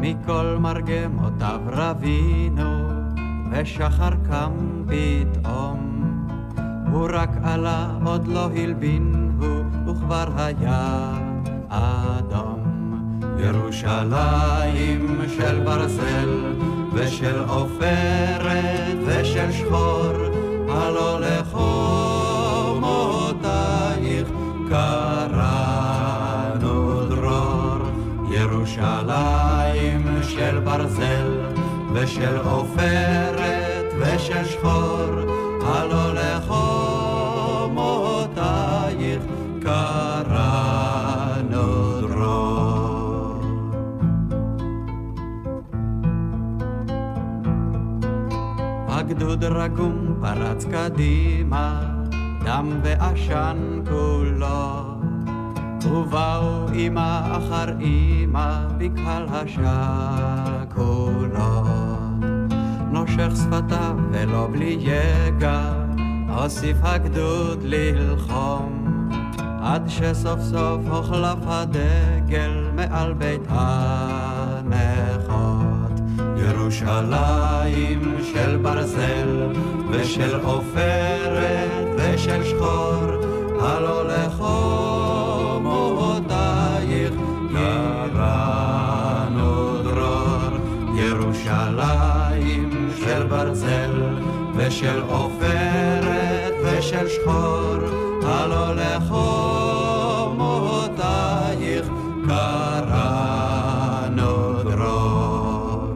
מכל 0.00 0.56
מרגמותיו 0.60 1.60
רבינו 1.66 2.88
ושחר 3.52 4.10
קם 4.28 4.52
פתאום. 4.86 5.90
הוא 6.92 7.08
רק 7.12 7.30
עלה 7.42 7.90
עוד 8.04 8.26
לא 8.26 8.50
הלבין 8.56 9.32
הוא 9.40 9.64
וכבר 9.86 10.28
היה 10.36 11.12
אדום. 11.68 12.60
ירושלים 13.38 15.20
של 15.36 15.60
ברזל 15.64 16.54
ושל 16.94 17.38
עופרת 17.48 18.98
ושל 19.06 19.52
שחור, 19.52 20.12
הלא 20.68 21.20
לחומותייך 21.20 21.60
קראנו 24.68 25.19
ירושלים 28.78 30.22
של 30.22 30.60
ברזל 30.60 31.40
ושל 31.94 32.36
עופרת 32.36 33.94
ושל 33.98 34.44
שחור, 34.44 35.10
הלא 35.62 36.14
לחומותייך 36.14 36.82
קראנו 39.62 40.80
דרור. 42.00 43.40
הגדוד 48.88 49.44
רגום 49.44 50.14
פרץ 50.20 50.64
קדימה, 50.64 51.80
דם 52.44 52.80
ועשן 52.82 53.80
כולו. 53.88 54.99
ובאו 55.84 56.68
אמא 56.74 57.20
אחר 57.36 57.66
אמא 57.80 58.60
בקהל 58.78 59.26
השכולות. 59.28 60.80
נושך 62.90 63.30
שפתיו 63.36 63.96
ולא 64.12 64.48
בלי 64.52 64.78
יגע, 64.80 65.72
הוסיף 66.28 66.76
הגדוד 66.82 67.62
ללחום. 67.62 68.80
עד 69.62 69.88
שסוף 69.88 70.40
סוף 70.40 70.80
הוחלף 70.90 71.38
הדגל 71.46 72.70
מעל 72.74 73.12
בית 73.12 73.42
הנכות. 73.48 74.80
ירושלים 76.36 78.18
של 78.32 78.56
ברזל 78.56 79.52
ושל 79.90 80.40
עופרת 80.40 81.88
ושל 81.96 82.44
שחור, 82.44 83.04
הלא 83.60 84.06
לחומותייך 84.06 84.69
ושל 94.80 95.02
עופרת 95.08 96.54
ושל 96.64 97.08
שחור, 97.08 97.76
הלא 98.22 98.74
לחומותייך 98.74 99.10
קראנו 102.28 103.42
דרור. 104.62 105.94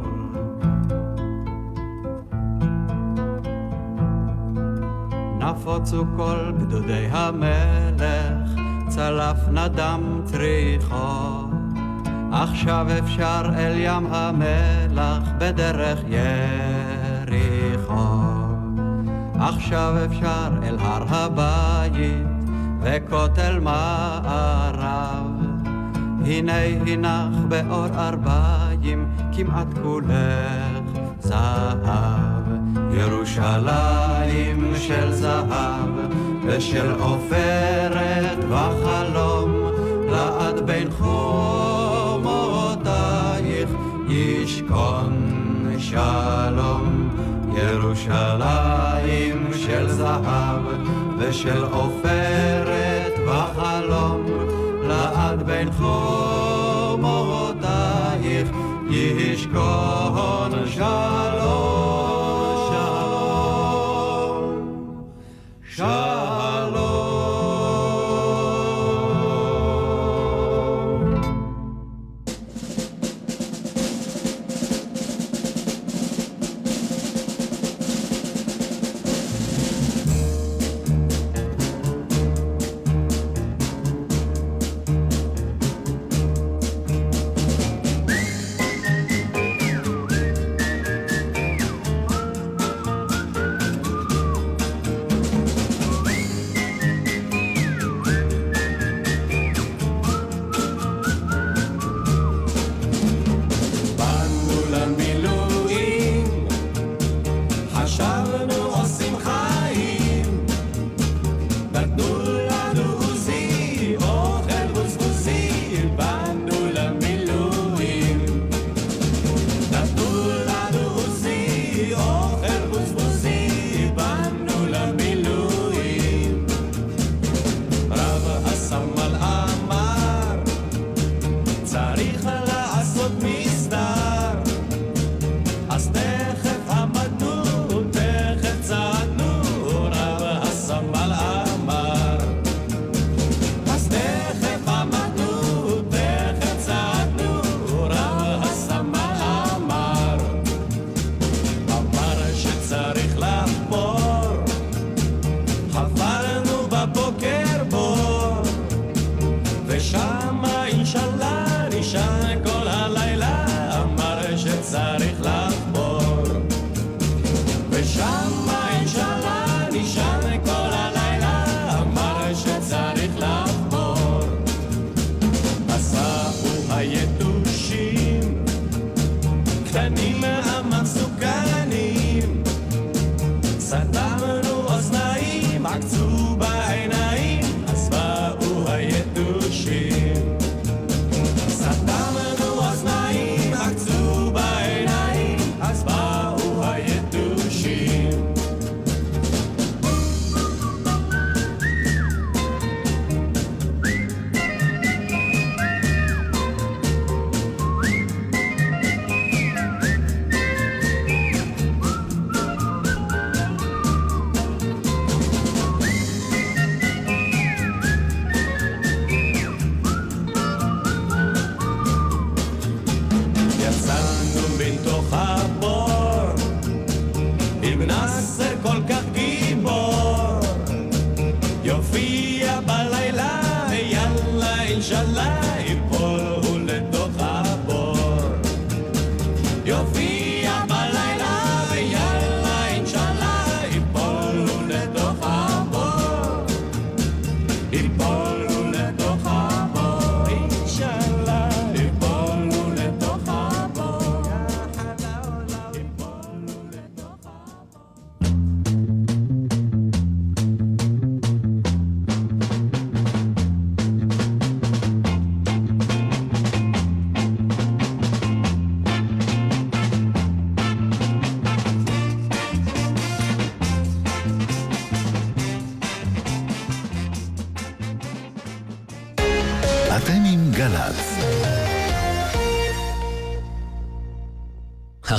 נפוצו 5.39 6.05
כל 6.16 6.53
גדודי 6.59 7.07
המלך, 7.11 8.51
צלף 8.89 9.49
נדם 9.49 10.20
צריחו. 10.24 11.45
עכשיו 12.32 12.87
אפשר 12.99 13.43
אל 13.57 13.72
ים 13.76 14.07
המלח 14.11 15.28
בדרך 15.39 15.99
יריחו. 16.09 16.84
עכשיו 19.49 19.95
אפשר 20.05 20.49
אל 20.62 20.76
הר 20.80 21.05
הבית 21.09 22.26
וכותל 22.82 23.59
מערב. 23.61 25.26
הנה 26.26 26.59
הנך 26.86 27.36
באור 27.49 27.86
ארבעים 27.86 29.09
כמעט 29.36 29.66
כולך 29.82 30.82
זהב. 31.20 32.45
ירושלים 32.92 34.74
של 34.76 35.12
זהב 35.12 35.90
ושל 36.47 36.90
עופרת 37.01 38.38
וחלום 38.49 39.70
לעד 40.11 40.66
בין 40.66 40.90
חומותייך 40.90 42.20
ישכון 44.09 45.12
שלום. 45.78 46.93
ירושלים 47.73 49.51
של 49.55 49.89
זהב 49.89 50.62
ושל 51.19 51.65
עופרת 51.65 53.12
וחלום, 53.27 54.27
לעד 54.83 55.43
בין 55.43 55.73
חומותייך 55.73 56.24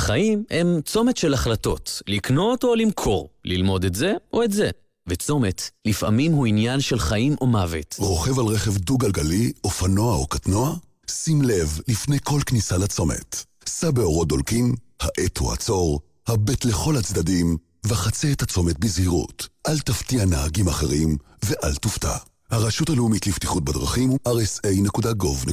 החיים 0.06 0.44
הם 0.50 0.80
צומת 0.86 1.18
של 1.18 1.34
החלטות, 1.34 2.02
לקנות 2.08 2.64
או 2.64 2.76
למכור, 2.76 3.30
ללמוד 3.46 3.86
את 3.86 3.96
זה 3.96 4.14
או 4.34 4.44
את 4.44 4.52
זה. 4.52 4.70
וצומת, 5.08 5.70
לפעמים 5.86 6.32
הוא 6.32 6.46
עניין 6.46 6.80
של 6.82 7.00
חיים 7.00 7.36
או 7.42 7.48
מוות. 7.48 7.96
רוכב 8.00 8.40
על 8.40 8.46
רכב 8.46 8.78
דו-גלגלי, 8.78 9.52
אופנוע 9.64 10.16
או 10.16 10.28
קטנוע? 10.28 10.76
שים 11.12 11.42
לב 11.42 11.80
לפני 11.88 12.18
כל 12.24 12.40
כניסה 12.46 12.78
לצומת. 12.78 13.44
סע 13.68 13.92
באורות 13.92 14.28
דולקים, 14.28 14.76
האט 15.00 15.38
הוא 15.38 15.54
עצור, 15.54 16.00
הבט 16.28 16.66
לכל 16.66 16.98
הצדדים, 16.98 17.58
וחצה 17.86 18.32
את 18.32 18.42
הצומת 18.42 18.80
בזהירות. 18.80 19.48
אל 19.68 19.80
תפתיע 19.80 20.26
נהגים 20.26 20.68
אחרים, 20.68 21.18
ואל 21.46 21.76
תופתע. 21.76 22.18
הרשות 22.52 22.90
הלאומית 22.90 23.28
לבטיחות 23.28 23.64
בדרכים 23.64 24.10
הוא 24.10 24.20
rsa.gov.il 24.28 25.50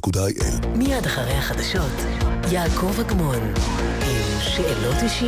מיד 0.77 1.07
אחרי 1.07 1.33
החדשות, 1.33 1.93
יעקב 2.51 3.01
אגמון, 3.01 3.55
שאלות 4.42 5.04
אישיות. 5.04 5.24